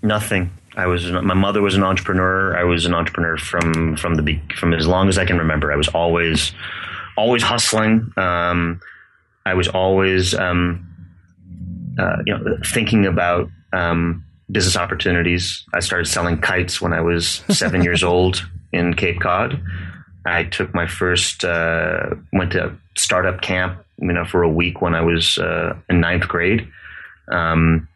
Nothing. 0.01 0.49
I 0.75 0.87
was 0.87 1.11
my 1.11 1.35
mother 1.35 1.61
was 1.61 1.75
an 1.75 1.83
entrepreneur. 1.83 2.57
I 2.57 2.63
was 2.63 2.87
an 2.87 2.95
entrepreneur 2.95 3.37
from 3.37 3.95
from 3.95 4.15
the 4.15 4.39
from 4.55 4.73
as 4.73 4.87
long 4.87 5.07
as 5.07 5.19
I 5.19 5.25
can 5.25 5.37
remember. 5.37 5.71
I 5.71 5.75
was 5.75 5.89
always 5.89 6.51
always 7.15 7.43
hustling. 7.43 8.11
Um, 8.17 8.81
I 9.45 9.53
was 9.53 9.67
always 9.67 10.33
um, 10.33 10.87
uh, 11.99 12.17
you 12.25 12.35
know 12.35 12.57
thinking 12.65 13.05
about 13.05 13.49
um, 13.71 14.23
business 14.51 14.77
opportunities. 14.77 15.65
I 15.73 15.79
started 15.79 16.05
selling 16.05 16.39
kites 16.39 16.81
when 16.81 16.93
I 16.93 17.01
was 17.01 17.43
seven 17.49 17.83
years 17.83 18.03
old 18.03 18.47
in 18.71 18.93
Cape 18.93 19.19
Cod. 19.19 19.61
I 20.25 20.43
took 20.43 20.73
my 20.73 20.87
first, 20.87 21.43
uh, 21.45 22.09
went 22.33 22.51
to 22.51 22.75
startup 22.97 23.41
camp, 23.41 23.83
you 23.97 24.11
know, 24.11 24.25
for 24.25 24.43
a 24.43 24.49
week 24.49 24.81
when 24.81 24.93
I 24.93 25.01
was 25.01 25.37
uh, 25.37 25.73
in 25.89 26.01
ninth 26.01 26.27
grade. 26.27 26.67
Um, 27.29 27.87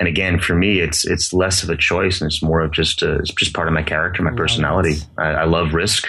and 0.00 0.08
again, 0.08 0.40
for 0.40 0.54
me, 0.54 0.80
it's 0.80 1.06
it's 1.06 1.32
less 1.32 1.62
of 1.62 1.68
a 1.68 1.76
choice, 1.76 2.20
and 2.20 2.30
it's 2.30 2.42
more 2.42 2.60
of 2.60 2.72
just 2.72 3.02
a, 3.02 3.16
it's 3.16 3.34
just 3.34 3.52
part 3.52 3.68
of 3.68 3.74
my 3.74 3.82
character, 3.82 4.22
my 4.22 4.34
personality. 4.34 4.96
I, 5.18 5.28
I, 5.28 5.44
love 5.44 5.74
risk, 5.74 6.08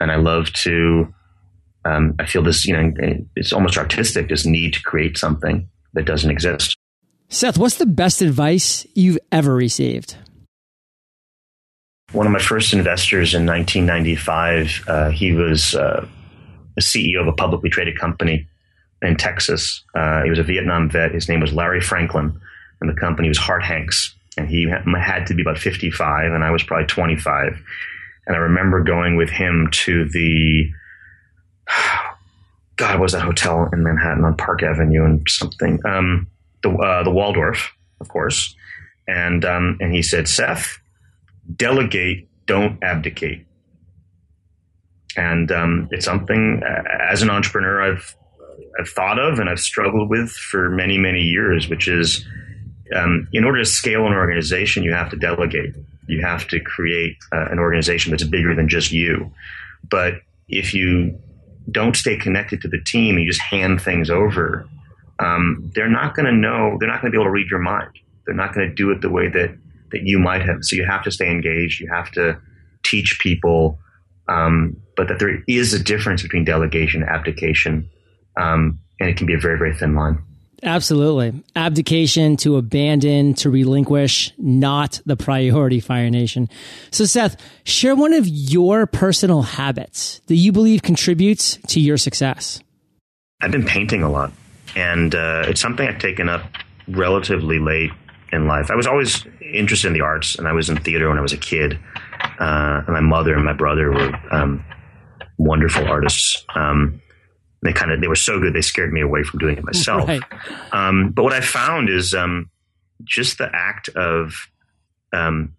and 0.00 0.10
I 0.10 0.16
love 0.16 0.52
to. 0.64 1.14
Um, 1.84 2.16
I 2.18 2.26
feel 2.26 2.42
this, 2.42 2.66
you 2.66 2.76
know, 2.76 2.92
it's 3.36 3.52
almost 3.52 3.78
artistic. 3.78 4.28
This 4.28 4.44
need 4.44 4.74
to 4.74 4.82
create 4.82 5.16
something 5.16 5.68
that 5.94 6.04
doesn't 6.04 6.30
exist. 6.30 6.76
Seth, 7.32 7.56
what's 7.58 7.76
the 7.76 7.86
best 7.86 8.22
advice 8.22 8.84
you've 8.94 9.18
ever 9.30 9.54
received? 9.54 10.16
One 12.10 12.26
of 12.26 12.32
my 12.32 12.40
first 12.40 12.72
investors 12.72 13.34
in 13.34 13.46
1995, 13.46 14.84
uh, 14.88 15.10
he 15.10 15.30
was 15.30 15.76
uh, 15.76 16.08
the 16.74 16.82
CEO 16.82 17.20
of 17.20 17.28
a 17.28 17.32
publicly 17.32 17.70
traded 17.70 17.96
company 17.96 18.48
in 19.00 19.14
Texas. 19.14 19.84
Uh, 19.94 20.24
he 20.24 20.30
was 20.30 20.40
a 20.40 20.42
Vietnam 20.42 20.90
vet. 20.90 21.12
His 21.12 21.28
name 21.28 21.38
was 21.38 21.52
Larry 21.52 21.80
Franklin, 21.80 22.36
and 22.80 22.90
the 22.90 23.00
company 23.00 23.28
was 23.28 23.38
Harte-Hanks. 23.38 24.12
And 24.36 24.48
he 24.48 24.68
had 24.68 25.26
to 25.26 25.34
be 25.34 25.42
about 25.42 25.58
55, 25.58 26.32
and 26.32 26.42
I 26.42 26.50
was 26.50 26.64
probably 26.64 26.86
25. 26.86 27.62
And 28.26 28.34
I 28.34 28.40
remember 28.40 28.82
going 28.82 29.14
with 29.14 29.30
him 29.30 29.68
to 29.70 30.08
the 30.08 30.68
God, 32.76 32.98
was 32.98 33.12
that 33.12 33.22
hotel 33.22 33.68
in 33.72 33.84
Manhattan 33.84 34.24
on 34.24 34.36
Park 34.36 34.64
Avenue 34.64 35.04
and 35.04 35.22
something? 35.28 35.78
Um, 35.84 36.26
the 36.62 36.70
uh, 36.70 37.02
the 37.02 37.10
Waldorf, 37.10 37.72
of 38.00 38.08
course, 38.08 38.54
and 39.06 39.44
um, 39.44 39.78
and 39.80 39.92
he 39.92 40.02
said, 40.02 40.28
Seth, 40.28 40.78
delegate, 41.56 42.28
don't 42.46 42.82
abdicate. 42.82 43.46
And 45.16 45.50
um, 45.50 45.88
it's 45.90 46.04
something 46.04 46.62
uh, 46.64 46.82
as 47.10 47.22
an 47.22 47.30
entrepreneur 47.30 47.82
I've 47.82 48.14
I've 48.78 48.88
thought 48.88 49.18
of 49.18 49.38
and 49.38 49.48
I've 49.48 49.60
struggled 49.60 50.08
with 50.08 50.30
for 50.30 50.70
many 50.70 50.98
many 50.98 51.22
years, 51.22 51.68
which 51.68 51.88
is 51.88 52.24
um, 52.94 53.28
in 53.32 53.44
order 53.44 53.58
to 53.58 53.66
scale 53.66 54.06
an 54.06 54.12
organization, 54.12 54.82
you 54.82 54.92
have 54.92 55.10
to 55.10 55.16
delegate. 55.16 55.74
You 56.06 56.22
have 56.22 56.48
to 56.48 56.60
create 56.60 57.16
uh, 57.32 57.46
an 57.50 57.58
organization 57.58 58.10
that's 58.10 58.24
bigger 58.24 58.54
than 58.54 58.68
just 58.68 58.90
you. 58.90 59.32
But 59.88 60.14
if 60.48 60.74
you 60.74 61.18
don't 61.70 61.96
stay 61.96 62.16
connected 62.16 62.60
to 62.62 62.68
the 62.68 62.80
team 62.80 63.16
and 63.16 63.24
you 63.24 63.30
just 63.30 63.42
hand 63.42 63.80
things 63.80 64.10
over, 64.10 64.68
um, 65.20 65.70
they're 65.74 65.90
not 65.90 66.14
going 66.14 66.26
to 66.26 66.32
know, 66.32 66.76
they're 66.78 66.88
not 66.88 67.02
going 67.02 67.12
to 67.12 67.16
be 67.16 67.20
able 67.20 67.26
to 67.26 67.30
read 67.30 67.50
your 67.50 67.60
mind. 67.60 67.90
They're 68.26 68.34
not 68.34 68.54
going 68.54 68.68
to 68.68 68.74
do 68.74 68.90
it 68.90 69.02
the 69.02 69.10
way 69.10 69.28
that, 69.28 69.56
that 69.92 70.02
you 70.02 70.18
might 70.18 70.42
have. 70.42 70.58
So 70.62 70.76
you 70.76 70.86
have 70.86 71.04
to 71.04 71.10
stay 71.10 71.30
engaged. 71.30 71.80
You 71.80 71.88
have 71.92 72.10
to 72.12 72.40
teach 72.82 73.18
people, 73.20 73.78
um, 74.28 74.76
but 74.96 75.08
that 75.08 75.18
there 75.18 75.42
is 75.46 75.74
a 75.74 75.82
difference 75.82 76.22
between 76.22 76.44
delegation 76.44 77.02
and 77.02 77.10
abdication. 77.10 77.90
Um, 78.36 78.78
and 78.98 79.08
it 79.08 79.16
can 79.16 79.26
be 79.26 79.34
a 79.34 79.38
very, 79.38 79.58
very 79.58 79.74
thin 79.74 79.94
line. 79.94 80.22
Absolutely. 80.62 81.42
Abdication 81.56 82.36
to 82.38 82.56
abandon, 82.56 83.34
to 83.34 83.48
relinquish, 83.48 84.32
not 84.36 85.00
the 85.06 85.16
priority, 85.16 85.80
Fire 85.80 86.10
Nation. 86.10 86.48
So, 86.90 87.06
Seth, 87.06 87.40
share 87.64 87.96
one 87.96 88.12
of 88.12 88.28
your 88.28 88.86
personal 88.86 89.42
habits 89.42 90.20
that 90.26 90.36
you 90.36 90.52
believe 90.52 90.82
contributes 90.82 91.58
to 91.68 91.80
your 91.80 91.96
success. 91.96 92.60
I've 93.40 93.52
been 93.52 93.64
painting 93.64 94.02
a 94.02 94.10
lot, 94.10 94.32
and 94.76 95.14
uh, 95.14 95.44
it's 95.46 95.60
something 95.60 95.86
I've 95.86 95.98
taken 95.98 96.28
up 96.28 96.42
relatively 96.88 97.58
late 97.58 97.90
in 98.32 98.46
life. 98.46 98.70
I 98.70 98.74
was 98.74 98.86
always 98.86 99.24
interested 99.40 99.88
in 99.88 99.94
the 99.94 100.00
arts, 100.02 100.36
and 100.36 100.46
I 100.46 100.52
was 100.52 100.68
in 100.68 100.76
theater 100.76 101.08
when 101.08 101.18
I 101.18 101.22
was 101.22 101.32
a 101.32 101.38
kid. 101.38 101.78
Uh, 102.38 102.82
and 102.86 102.88
my 102.88 103.00
mother 103.00 103.34
and 103.34 103.44
my 103.44 103.52
brother 103.52 103.90
were 103.90 104.12
um, 104.30 104.64
wonderful 105.38 105.86
artists. 105.86 106.44
Um, 106.54 107.00
they 107.62 107.72
kind 107.72 107.92
of 107.92 108.00
they 108.00 108.08
were 108.08 108.16
so 108.16 108.40
good 108.40 108.54
they 108.54 108.62
scared 108.62 108.92
me 108.92 109.00
away 109.02 109.22
from 109.22 109.38
doing 109.38 109.58
it 109.58 109.64
myself. 109.64 110.08
Right. 110.08 110.22
Um, 110.72 111.10
but 111.10 111.22
what 111.22 111.32
I 111.32 111.40
found 111.40 111.90
is 111.90 112.14
um, 112.14 112.50
just 113.04 113.38
the 113.38 113.50
act 113.52 113.88
of 113.90 114.34
um, 115.12 115.54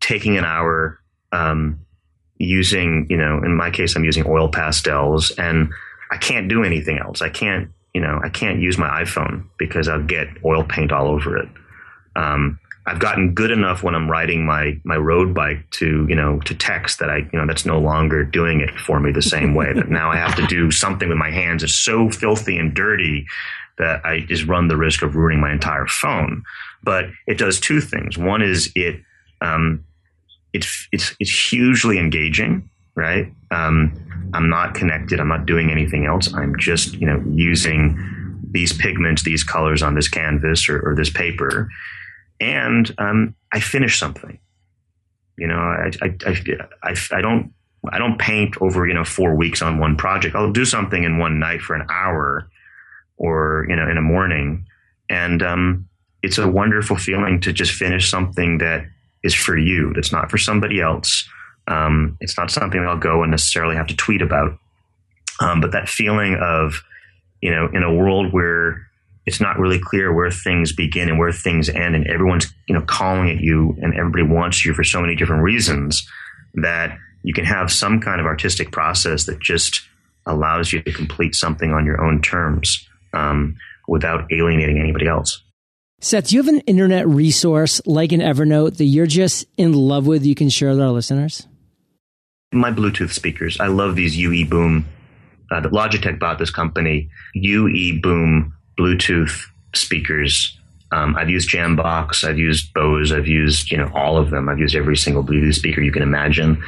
taking 0.00 0.38
an 0.38 0.44
hour 0.44 0.98
um, 1.32 1.80
using, 2.38 3.06
you 3.10 3.16
know, 3.16 3.42
in 3.44 3.54
my 3.56 3.70
case, 3.70 3.96
I'm 3.96 4.04
using 4.04 4.26
oil 4.26 4.48
pastels, 4.48 5.30
and 5.32 5.70
I 6.10 6.16
can't 6.16 6.48
do 6.48 6.64
anything 6.64 6.98
else. 6.98 7.20
I 7.22 7.28
can't, 7.28 7.70
you 7.94 8.00
know, 8.00 8.20
I 8.22 8.28
can't 8.28 8.60
use 8.60 8.78
my 8.78 8.88
iPhone 9.02 9.46
because 9.58 9.88
I'll 9.88 10.02
get 10.02 10.28
oil 10.44 10.64
paint 10.64 10.92
all 10.92 11.08
over 11.08 11.36
it. 11.36 11.48
Um, 12.16 12.58
I've 12.86 12.98
gotten 12.98 13.34
good 13.34 13.50
enough 13.50 13.82
when 13.82 13.94
I'm 13.94 14.10
riding 14.10 14.46
my 14.46 14.80
my 14.84 14.96
road 14.96 15.34
bike 15.34 15.68
to 15.72 16.06
you 16.08 16.14
know 16.14 16.40
to 16.40 16.54
text 16.54 16.98
that 16.98 17.10
I 17.10 17.18
you 17.18 17.38
know 17.38 17.46
that's 17.46 17.66
no 17.66 17.78
longer 17.78 18.24
doing 18.24 18.60
it 18.60 18.70
for 18.80 18.98
me 19.00 19.12
the 19.12 19.22
same 19.22 19.54
way. 19.54 19.72
that 19.72 19.90
now 19.90 20.10
I 20.10 20.16
have 20.16 20.34
to 20.36 20.46
do 20.46 20.70
something 20.70 21.08
with 21.08 21.18
my 21.18 21.30
hands 21.30 21.62
It's 21.62 21.74
so 21.74 22.08
filthy 22.10 22.56
and 22.56 22.74
dirty 22.74 23.26
that 23.78 24.04
I 24.04 24.20
just 24.20 24.46
run 24.46 24.68
the 24.68 24.76
risk 24.76 25.02
of 25.02 25.14
ruining 25.14 25.40
my 25.40 25.52
entire 25.52 25.86
phone. 25.86 26.42
But 26.82 27.06
it 27.26 27.38
does 27.38 27.60
two 27.60 27.80
things. 27.80 28.16
One 28.16 28.42
is 28.42 28.72
it 28.74 29.00
um, 29.40 29.84
it's 30.52 30.88
it's 30.92 31.14
it's 31.20 31.50
hugely 31.50 31.98
engaging, 31.98 32.69
right? 32.94 33.32
Um, 33.50 33.92
I'm 34.32 34.48
not 34.48 34.74
connected. 34.74 35.20
I'm 35.20 35.28
not 35.28 35.46
doing 35.46 35.70
anything 35.70 36.06
else. 36.06 36.32
I'm 36.34 36.58
just 36.58 36.94
you 36.94 37.06
know 37.06 37.22
using 37.30 37.98
these 38.50 38.72
pigments, 38.72 39.22
these 39.22 39.44
colors 39.44 39.82
on 39.82 39.94
this 39.94 40.08
canvas 40.08 40.68
or, 40.68 40.80
or 40.80 40.96
this 40.96 41.10
paper 41.10 41.68
and 42.40 42.92
um, 42.98 43.34
I 43.52 43.60
finish 43.60 43.98
something. 43.98 44.38
You 45.36 45.46
know, 45.46 45.56
I, 45.56 45.90
I, 46.02 46.16
I, 46.82 46.96
I, 47.12 47.20
don't 47.20 47.52
I 47.92 47.98
don't 47.98 48.18
paint 48.18 48.56
over 48.60 48.86
you 48.86 48.94
know 48.94 49.04
four 49.04 49.34
weeks 49.34 49.62
on 49.62 49.78
one 49.78 49.96
project. 49.96 50.34
I'll 50.34 50.52
do 50.52 50.64
something 50.64 51.04
in 51.04 51.18
one 51.18 51.38
night 51.38 51.60
for 51.60 51.74
an 51.74 51.86
hour, 51.90 52.48
or 53.16 53.66
you 53.68 53.76
know 53.76 53.88
in 53.88 53.96
a 53.96 54.02
morning, 54.02 54.66
and 55.08 55.42
um, 55.42 55.88
it's 56.22 56.38
a 56.38 56.48
wonderful 56.48 56.96
feeling 56.96 57.40
to 57.40 57.52
just 57.52 57.72
finish 57.72 58.10
something 58.10 58.58
that 58.58 58.84
is 59.22 59.34
for 59.34 59.56
you. 59.56 59.92
That's 59.94 60.12
not 60.12 60.30
for 60.30 60.38
somebody 60.38 60.80
else. 60.80 61.28
Um, 61.68 62.16
it's 62.20 62.36
not 62.36 62.50
something 62.50 62.80
I'll 62.80 62.98
go 62.98 63.22
and 63.22 63.30
necessarily 63.30 63.76
have 63.76 63.86
to 63.88 63.96
tweet 63.96 64.22
about. 64.22 64.58
Um, 65.40 65.60
but 65.60 65.72
that 65.72 65.88
feeling 65.88 66.36
of 66.40 66.82
you 67.40 67.50
know 67.50 67.68
in 67.72 67.82
a 67.82 67.94
world 67.94 68.32
where 68.32 68.86
it's 69.26 69.40
not 69.40 69.58
really 69.58 69.78
clear 69.78 70.12
where 70.12 70.30
things 70.30 70.74
begin 70.74 71.08
and 71.08 71.18
where 71.18 71.32
things 71.32 71.68
end 71.68 71.94
and 71.94 72.06
everyone's 72.06 72.52
you 72.68 72.74
know 72.74 72.82
calling 72.82 73.30
at 73.30 73.40
you 73.40 73.76
and 73.80 73.94
everybody 73.94 74.24
wants 74.24 74.64
you 74.64 74.74
for 74.74 74.84
so 74.84 75.00
many 75.00 75.14
different 75.14 75.42
reasons 75.42 76.06
that 76.54 76.96
you 77.22 77.32
can 77.32 77.44
have 77.44 77.72
some 77.72 78.00
kind 78.00 78.20
of 78.20 78.26
artistic 78.26 78.72
process 78.72 79.26
that 79.26 79.40
just 79.40 79.82
allows 80.26 80.72
you 80.72 80.82
to 80.82 80.92
complete 80.92 81.34
something 81.34 81.72
on 81.72 81.86
your 81.86 82.02
own 82.02 82.20
terms 82.20 82.88
um, 83.14 83.56
without 83.88 84.30
alienating 84.32 84.78
anybody 84.78 85.06
else 85.06 85.42
Seth, 86.02 86.28
do 86.28 86.36
you 86.36 86.42
have 86.42 86.48
an 86.48 86.60
internet 86.60 87.06
resource 87.06 87.82
like 87.84 88.12
an 88.12 88.20
Evernote 88.20 88.78
that 88.78 88.84
you're 88.84 89.06
just 89.06 89.44
in 89.58 89.74
love 89.74 90.06
with 90.06 90.24
you 90.24 90.34
can 90.34 90.48
share 90.48 90.70
with 90.70 90.80
our 90.80 90.92
listeners? 90.92 91.46
My 92.52 92.72
Bluetooth 92.72 93.12
speakers. 93.12 93.60
I 93.60 93.68
love 93.68 93.94
these 93.94 94.16
UE 94.16 94.44
Boom. 94.44 94.84
Uh, 95.52 95.60
Logitech 95.60 96.18
bought 96.18 96.40
this 96.40 96.50
company, 96.50 97.08
UE 97.34 98.00
Boom 98.02 98.52
Bluetooth 98.76 99.46
speakers. 99.72 100.58
Um, 100.90 101.14
I've 101.16 101.30
used 101.30 101.48
Jambox, 101.48 102.24
I've 102.24 102.38
used 102.38 102.74
Bose, 102.74 103.12
I've 103.12 103.28
used 103.28 103.70
you 103.70 103.76
know 103.76 103.88
all 103.94 104.16
of 104.18 104.30
them. 104.30 104.48
I've 104.48 104.58
used 104.58 104.74
every 104.74 104.96
single 104.96 105.22
Bluetooth 105.22 105.54
speaker 105.54 105.80
you 105.80 105.92
can 105.92 106.02
imagine. 106.02 106.60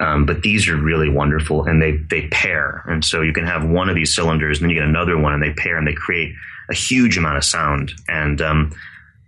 Um, 0.00 0.26
but 0.26 0.42
these 0.42 0.68
are 0.68 0.76
really 0.76 1.08
wonderful, 1.08 1.64
and 1.64 1.80
they 1.80 1.92
they 2.10 2.26
pair, 2.28 2.82
and 2.88 3.04
so 3.04 3.22
you 3.22 3.32
can 3.32 3.46
have 3.46 3.64
one 3.64 3.88
of 3.88 3.94
these 3.94 4.16
cylinders, 4.16 4.58
and 4.58 4.64
then 4.64 4.70
you 4.70 4.80
get 4.80 4.88
another 4.88 5.16
one, 5.16 5.34
and 5.34 5.42
they 5.42 5.52
pair, 5.52 5.78
and 5.78 5.86
they 5.86 5.94
create 5.94 6.34
a 6.68 6.74
huge 6.74 7.16
amount 7.16 7.36
of 7.36 7.44
sound. 7.44 7.92
And 8.08 8.42
um, 8.42 8.72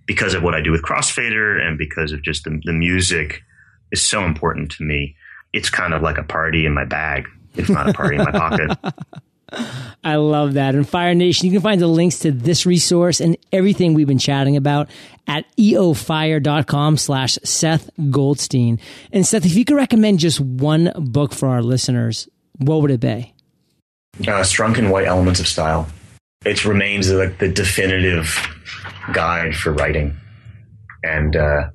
because 0.06 0.34
of 0.34 0.42
what 0.42 0.56
I 0.56 0.60
do 0.60 0.72
with 0.72 0.82
Crossfader, 0.82 1.60
and 1.60 1.78
because 1.78 2.10
of 2.10 2.22
just 2.22 2.42
the, 2.42 2.60
the 2.64 2.72
music 2.72 3.44
is 3.92 4.08
so 4.08 4.24
important 4.24 4.72
to 4.72 4.82
me, 4.82 5.14
it's 5.52 5.70
kind 5.70 5.94
of 5.94 6.02
like 6.02 6.18
a 6.18 6.22
party 6.22 6.66
in 6.66 6.74
my 6.74 6.84
bag, 6.84 7.28
if 7.56 7.68
not 7.68 7.88
a 7.88 7.92
party 7.92 8.16
in 8.16 8.24
my 8.24 8.32
pocket. 8.32 8.76
I 10.04 10.16
love 10.16 10.54
that. 10.54 10.74
And 10.74 10.88
Fire 10.88 11.14
Nation, 11.14 11.46
you 11.46 11.52
can 11.52 11.60
find 11.60 11.80
the 11.80 11.86
links 11.86 12.20
to 12.20 12.30
this 12.30 12.66
resource 12.66 13.20
and 13.20 13.36
everything 13.52 13.94
we've 13.94 14.06
been 14.06 14.18
chatting 14.18 14.56
about 14.56 14.88
at 15.26 15.44
eofire.com 15.56 16.96
slash 16.96 17.38
Seth 17.44 17.90
Goldstein. 18.10 18.78
And 19.12 19.26
Seth, 19.26 19.44
if 19.44 19.54
you 19.54 19.64
could 19.64 19.76
recommend 19.76 20.18
just 20.20 20.40
one 20.40 20.92
book 20.96 21.32
for 21.32 21.48
our 21.48 21.62
listeners, 21.62 22.28
what 22.58 22.80
would 22.82 22.90
it 22.90 23.00
be? 23.00 23.34
Uh, 24.20 24.42
Strunk 24.42 24.78
and 24.78 24.90
White 24.90 25.06
Elements 25.06 25.40
of 25.40 25.48
Style. 25.48 25.88
It 26.44 26.64
remains 26.64 27.10
like 27.10 27.38
the 27.38 27.48
definitive 27.48 28.36
guide 29.12 29.54
for 29.54 29.72
writing. 29.72 30.16
And 31.02 31.36
uh, 31.36 31.70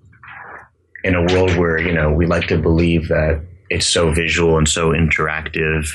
in 1.04 1.16
a 1.16 1.22
world 1.22 1.56
where, 1.58 1.80
you 1.80 1.94
know, 1.94 2.12
we 2.12 2.26
like 2.26 2.48
to 2.48 2.58
believe 2.58 3.08
that 3.10 3.44
it's 3.70 3.88
so 3.88 4.12
visual 4.12 4.58
and 4.58 4.68
so 4.68 4.90
interactive 4.90 5.88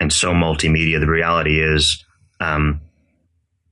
and 0.00 0.12
so 0.12 0.32
multimedia. 0.32 1.00
The 1.00 1.06
reality 1.06 1.60
is, 1.60 2.04
um, 2.40 2.80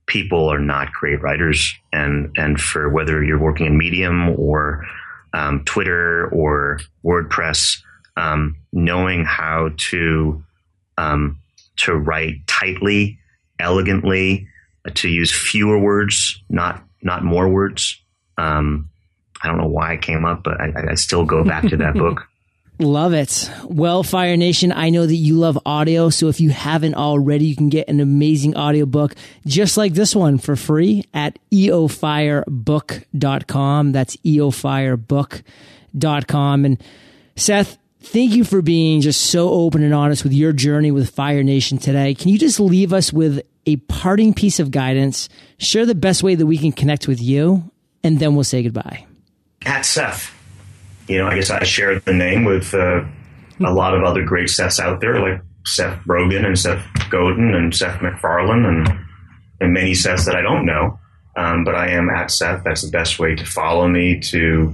people 0.05 0.51
are 0.51 0.59
not 0.59 0.91
great 0.91 1.21
writers, 1.21 1.73
and 1.93 2.31
and 2.37 2.59
for 2.59 2.89
whether 2.89 3.23
you're 3.23 3.39
working 3.39 3.65
in 3.65 3.77
Medium 3.77 4.29
or 4.37 4.85
um, 5.33 5.63
Twitter 5.65 6.27
or 6.29 6.79
WordPress, 7.03 7.81
um, 8.17 8.57
knowing 8.73 9.25
how 9.25 9.69
to 9.77 10.43
um, 10.97 11.39
to 11.77 11.95
write 11.95 12.45
tightly, 12.47 13.19
elegantly, 13.59 14.47
uh, 14.85 14.91
to 14.95 15.09
use 15.09 15.31
fewer 15.31 15.79
words, 15.79 16.41
not 16.49 16.83
not 17.01 17.23
more 17.23 17.49
words. 17.49 17.99
Um, 18.37 18.89
I 19.43 19.47
don't 19.47 19.57
know 19.57 19.67
why 19.67 19.93
I 19.93 19.97
came 19.97 20.25
up, 20.25 20.43
but 20.43 20.59
I, 20.61 20.91
I 20.91 20.95
still 20.95 21.25
go 21.25 21.43
back 21.43 21.67
to 21.69 21.77
that 21.77 21.93
book. 21.95 22.27
Love 22.81 23.13
it. 23.13 23.49
Well, 23.65 24.01
Fire 24.01 24.35
Nation, 24.35 24.71
I 24.71 24.89
know 24.89 25.05
that 25.05 25.13
you 25.13 25.35
love 25.35 25.59
audio. 25.67 26.09
So 26.09 26.29
if 26.29 26.41
you 26.41 26.49
haven't 26.49 26.95
already, 26.95 27.45
you 27.45 27.55
can 27.55 27.69
get 27.69 27.87
an 27.87 27.99
amazing 27.99 28.57
audiobook 28.57 29.13
just 29.45 29.77
like 29.77 29.93
this 29.93 30.15
one 30.15 30.39
for 30.39 30.55
free 30.55 31.03
at 31.13 31.37
eofirebook.com. 31.51 33.91
That's 33.91 34.17
eofirebook.com. 34.17 36.65
And 36.65 36.83
Seth, 37.35 37.77
thank 37.99 38.31
you 38.31 38.43
for 38.43 38.63
being 38.63 39.01
just 39.01 39.29
so 39.29 39.49
open 39.49 39.83
and 39.83 39.93
honest 39.93 40.23
with 40.23 40.33
your 40.33 40.51
journey 40.51 40.89
with 40.89 41.11
Fire 41.11 41.43
Nation 41.43 41.77
today. 41.77 42.15
Can 42.15 42.29
you 42.29 42.39
just 42.39 42.59
leave 42.59 42.93
us 42.93 43.13
with 43.13 43.43
a 43.67 43.75
parting 43.75 44.33
piece 44.33 44.59
of 44.59 44.71
guidance? 44.71 45.29
Share 45.59 45.85
the 45.85 45.93
best 45.93 46.23
way 46.23 46.33
that 46.33 46.47
we 46.47 46.57
can 46.57 46.71
connect 46.71 47.07
with 47.07 47.21
you, 47.21 47.69
and 48.03 48.17
then 48.17 48.33
we'll 48.33 48.43
say 48.43 48.63
goodbye. 48.63 49.05
At 49.67 49.85
Seth 49.85 50.35
you 51.07 51.17
know, 51.17 51.27
I 51.27 51.35
guess 51.35 51.49
I 51.49 51.63
share 51.63 51.99
the 51.99 52.13
name 52.13 52.45
with 52.45 52.73
uh, 52.73 53.03
a 53.59 53.73
lot 53.73 53.93
of 53.93 54.03
other 54.03 54.23
great 54.23 54.49
Seths 54.49 54.79
out 54.79 55.01
there, 55.01 55.19
like 55.19 55.41
Seth 55.65 55.99
Rogen 56.05 56.45
and 56.45 56.57
Seth 56.57 56.85
Godin 57.09 57.53
and 57.53 57.75
Seth 57.75 58.01
MacFarlane 58.01 58.65
and, 58.65 58.89
and 59.59 59.73
many 59.73 59.93
Seths 59.93 60.25
that 60.25 60.35
I 60.35 60.41
don't 60.41 60.65
know. 60.65 60.99
Um, 61.37 61.63
but 61.63 61.75
I 61.75 61.89
am 61.89 62.09
at 62.09 62.29
Seth. 62.29 62.63
That's 62.63 62.81
the 62.81 62.91
best 62.91 63.19
way 63.19 63.35
to 63.35 63.45
follow 63.45 63.87
me, 63.87 64.19
to 64.21 64.73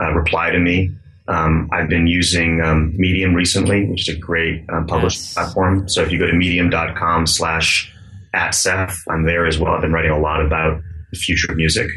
uh, 0.00 0.12
reply 0.12 0.50
to 0.50 0.58
me. 0.58 0.90
Um, 1.28 1.68
I've 1.72 1.88
been 1.88 2.06
using 2.06 2.60
um, 2.60 2.92
Medium 2.96 3.34
recently, 3.34 3.86
which 3.86 4.08
is 4.08 4.16
a 4.16 4.18
great 4.18 4.64
um, 4.68 4.86
publishing 4.86 5.22
yes. 5.22 5.34
platform. 5.34 5.88
So 5.88 6.02
if 6.02 6.12
you 6.12 6.18
go 6.18 6.26
to 6.26 6.32
medium.com 6.32 7.26
slash 7.26 7.92
at 8.32 8.54
Seth, 8.54 9.02
I'm 9.08 9.24
there 9.24 9.46
as 9.46 9.58
well. 9.58 9.72
I've 9.72 9.80
been 9.80 9.92
writing 9.92 10.12
a 10.12 10.20
lot 10.20 10.44
about 10.44 10.80
the 11.10 11.16
future 11.16 11.50
of 11.50 11.56
music. 11.56 11.90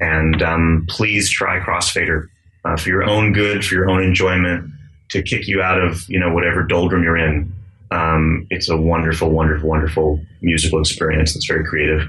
And 0.00 0.42
um, 0.42 0.86
please 0.88 1.30
try 1.30 1.60
Crossfader 1.60 2.28
uh, 2.64 2.76
for 2.76 2.88
your 2.88 3.04
own 3.04 3.32
good, 3.32 3.64
for 3.64 3.74
your 3.74 3.90
own 3.90 4.02
enjoyment, 4.02 4.70
to 5.10 5.22
kick 5.22 5.46
you 5.46 5.62
out 5.62 5.80
of 5.80 6.08
you 6.08 6.18
know 6.18 6.32
whatever 6.32 6.62
doldrum 6.62 7.02
you're 7.02 7.16
in. 7.16 7.52
Um, 7.90 8.46
it's 8.50 8.70
a 8.70 8.76
wonderful, 8.76 9.30
wonderful, 9.30 9.68
wonderful 9.68 10.20
musical 10.40 10.80
experience 10.80 11.34
that's 11.34 11.46
very 11.46 11.64
creative, 11.64 12.02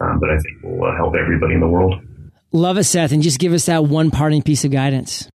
um, 0.00 0.20
but 0.20 0.30
I 0.30 0.38
think 0.38 0.62
will 0.62 0.84
uh, 0.84 0.94
help 0.96 1.14
everybody 1.16 1.54
in 1.54 1.60
the 1.60 1.68
world. 1.68 2.00
Love 2.52 2.78
it, 2.78 2.84
Seth, 2.84 3.10
and 3.10 3.22
just 3.22 3.40
give 3.40 3.52
us 3.52 3.66
that 3.66 3.84
one 3.84 4.12
parting 4.12 4.42
piece 4.42 4.64
of 4.64 4.70
guidance. 4.70 5.28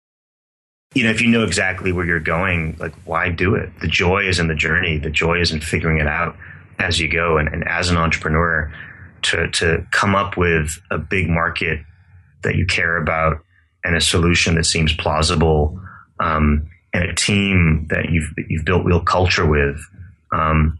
You 0.96 1.04
know, 1.04 1.10
if 1.12 1.22
you 1.22 1.28
know 1.28 1.44
exactly 1.44 1.92
where 1.92 2.06
you're 2.06 2.20
going, 2.20 2.78
like 2.80 2.96
why 3.06 3.30
do 3.30 3.56
it? 3.56 3.70
The 3.82 3.88
joy 3.88 4.28
is 4.28 4.40
in 4.40 4.48
the 4.48 4.56
journey. 4.56 4.98
The 4.98 5.10
joy 5.10 5.40
is 5.42 5.52
in 5.52 5.60
figuring 5.60 6.00
it 6.00 6.08
out 6.08 6.36
as 6.80 7.00
you 7.00 7.12
go. 7.12 7.38
And, 7.38 7.50
and 7.50 7.68
as 7.68 7.90
an 7.90 7.98
entrepreneur, 7.98 8.74
to 9.22 9.50
to 9.50 9.86
come 9.92 10.16
up 10.16 10.38
with 10.38 10.72
a 10.90 10.98
big 10.98 11.30
market 11.30 11.82
that 12.44 12.56
you 12.56 12.66
care 12.66 12.98
about 12.98 13.38
and 13.84 13.96
a 13.96 14.02
solution 14.02 14.56
that 14.56 14.66
seems 14.66 14.94
plausible 14.94 15.80
um, 16.20 16.70
and 16.94 17.04
a 17.04 17.14
team 17.14 17.88
that 17.90 18.10
you've 18.10 18.34
you've 18.50 18.66
built 18.66 18.86
real 18.86 19.02
culture 19.02 19.46
with. 19.46 19.80
Um, 20.32 20.80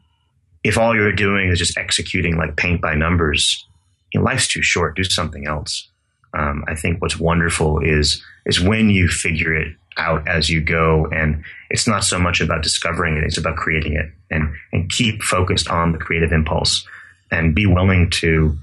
if 0.64 0.78
all 0.78 0.96
you're 0.96 1.14
doing 1.14 1.50
is 1.50 1.60
just 1.60 1.78
executing 1.78 2.38
like 2.38 2.58
paint 2.58 2.82
by 2.82 2.96
numbers, 2.96 3.66
you 4.14 4.20
know, 4.20 4.26
life's 4.26 4.48
too 4.48 4.62
short. 4.62 4.96
Do 4.96 5.04
something 5.04 5.48
else. 5.48 5.90
Um, 6.34 6.64
I 6.68 6.76
think 6.76 7.02
what's 7.02 7.20
wonderful 7.20 7.80
is 7.80 8.24
is 8.46 8.60
when 8.60 8.90
you 8.90 9.08
figure 9.08 9.56
it 9.56 9.76
out 9.98 10.28
as 10.28 10.50
you 10.50 10.62
go, 10.62 11.08
and 11.12 11.44
it's 11.70 11.88
not 11.88 12.04
so 12.04 12.20
much 12.20 12.42
about 12.42 12.64
discovering 12.64 13.18
it; 13.18 13.24
it's 13.24 13.38
about 13.38 13.58
creating 13.58 13.94
it, 13.94 14.06
and 14.30 14.54
and 14.72 14.90
keep 14.90 15.22
focused 15.22 15.70
on 15.70 15.92
the 15.92 15.98
creative 15.98 16.32
impulse, 16.32 16.86
and 17.32 17.56
be 17.56 17.66
willing 17.66 18.10
to 18.12 18.56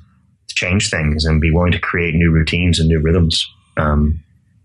change 0.48 0.90
things, 0.90 1.24
and 1.24 1.40
be 1.40 1.50
willing 1.50 1.72
to 1.72 1.78
create 1.78 2.14
new 2.14 2.30
routines 2.30 2.78
and 2.78 2.88
new 2.88 3.00
rhythms. 3.00 3.46
Um, 3.76 4.22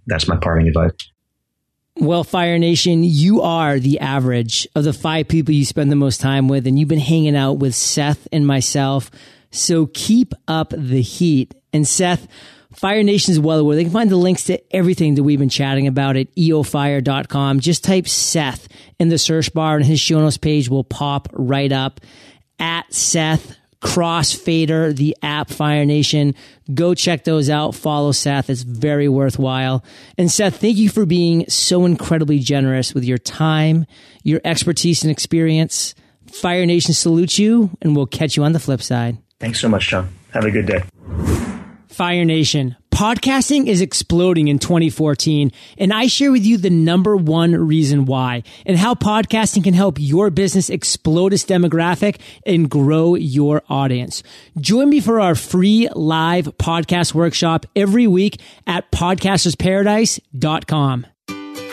that's 0.07 0.27
my 0.27 0.37
parting 0.37 0.67
advice. 0.67 0.91
Well, 1.97 2.23
Fire 2.23 2.57
Nation, 2.57 3.03
you 3.03 3.41
are 3.41 3.77
the 3.77 3.99
average 3.99 4.67
of 4.75 4.83
the 4.85 4.93
five 4.93 5.27
people 5.27 5.53
you 5.53 5.65
spend 5.65 5.91
the 5.91 5.97
most 5.97 6.21
time 6.21 6.47
with, 6.47 6.65
and 6.65 6.79
you've 6.79 6.87
been 6.87 6.99
hanging 6.99 7.35
out 7.35 7.53
with 7.53 7.75
Seth 7.75 8.27
and 8.31 8.47
myself. 8.47 9.11
So 9.51 9.87
keep 9.87 10.33
up 10.47 10.73
the 10.75 11.01
heat. 11.01 11.53
And 11.73 11.87
Seth, 11.87 12.27
Fire 12.73 13.03
Nation 13.03 13.33
is 13.33 13.39
well 13.39 13.59
aware. 13.59 13.75
They 13.75 13.83
can 13.83 13.91
find 13.91 14.09
the 14.09 14.15
links 14.15 14.45
to 14.45 14.75
everything 14.75 15.15
that 15.15 15.23
we've 15.23 15.39
been 15.39 15.49
chatting 15.49 15.87
about 15.87 16.15
at 16.15 16.33
eofire.com. 16.35 17.59
Just 17.59 17.83
type 17.83 18.07
Seth 18.07 18.67
in 18.97 19.09
the 19.09 19.17
search 19.17 19.53
bar 19.53 19.75
and 19.75 19.85
his 19.85 19.99
show 19.99 20.19
notes 20.19 20.37
page 20.37 20.69
will 20.69 20.85
pop 20.85 21.27
right 21.33 21.71
up 21.71 21.99
at 22.57 22.91
Seth 22.93 23.57
Crossfader, 23.81 24.95
the 24.95 25.17
app 25.21 25.49
Fire 25.49 25.85
Nation. 25.85 26.35
Go 26.73 26.93
check 26.93 27.23
those 27.23 27.49
out. 27.49 27.75
Follow 27.75 28.11
Seth. 28.11 28.49
It's 28.49 28.61
very 28.61 29.09
worthwhile. 29.09 29.83
And 30.17 30.31
Seth, 30.31 30.61
thank 30.61 30.77
you 30.77 30.89
for 30.89 31.05
being 31.05 31.49
so 31.49 31.85
incredibly 31.85 32.39
generous 32.39 32.93
with 32.93 33.03
your 33.03 33.17
time, 33.17 33.85
your 34.23 34.39
expertise 34.43 35.03
and 35.03 35.11
experience. 35.11 35.95
Fire 36.27 36.65
Nation 36.65 36.93
salutes 36.93 37.39
you 37.39 37.71
and 37.81 37.95
we'll 37.95 38.05
catch 38.05 38.37
you 38.37 38.43
on 38.43 38.53
the 38.53 38.59
flip 38.59 38.81
side. 38.81 39.17
Thanks 39.39 39.59
so 39.59 39.67
much, 39.67 39.89
John. 39.89 40.13
Have 40.33 40.45
a 40.45 40.51
good 40.51 40.67
day. 40.67 40.83
Fire 41.87 42.23
Nation. 42.23 42.75
Podcasting 42.91 43.67
is 43.67 43.81
exploding 43.81 44.47
in 44.47 44.57
2014, 44.59 45.51
and 45.77 45.93
I 45.93 46.07
share 46.07 46.31
with 46.31 46.45
you 46.45 46.57
the 46.57 46.69
number 46.69 47.15
one 47.15 47.55
reason 47.55 48.05
why 48.05 48.43
and 48.65 48.77
how 48.77 48.93
podcasting 48.93 49.63
can 49.63 49.73
help 49.73 49.97
your 49.97 50.29
business 50.29 50.69
explode 50.69 51.33
its 51.33 51.45
demographic 51.45 52.19
and 52.45 52.69
grow 52.69 53.15
your 53.15 53.63
audience. 53.69 54.21
Join 54.59 54.89
me 54.89 54.99
for 54.99 55.19
our 55.19 55.33
free 55.35 55.89
live 55.95 56.45
podcast 56.57 57.15
workshop 57.15 57.65
every 57.75 58.05
week 58.07 58.39
at 58.67 58.91
podcastersparadise.com. 58.91 61.07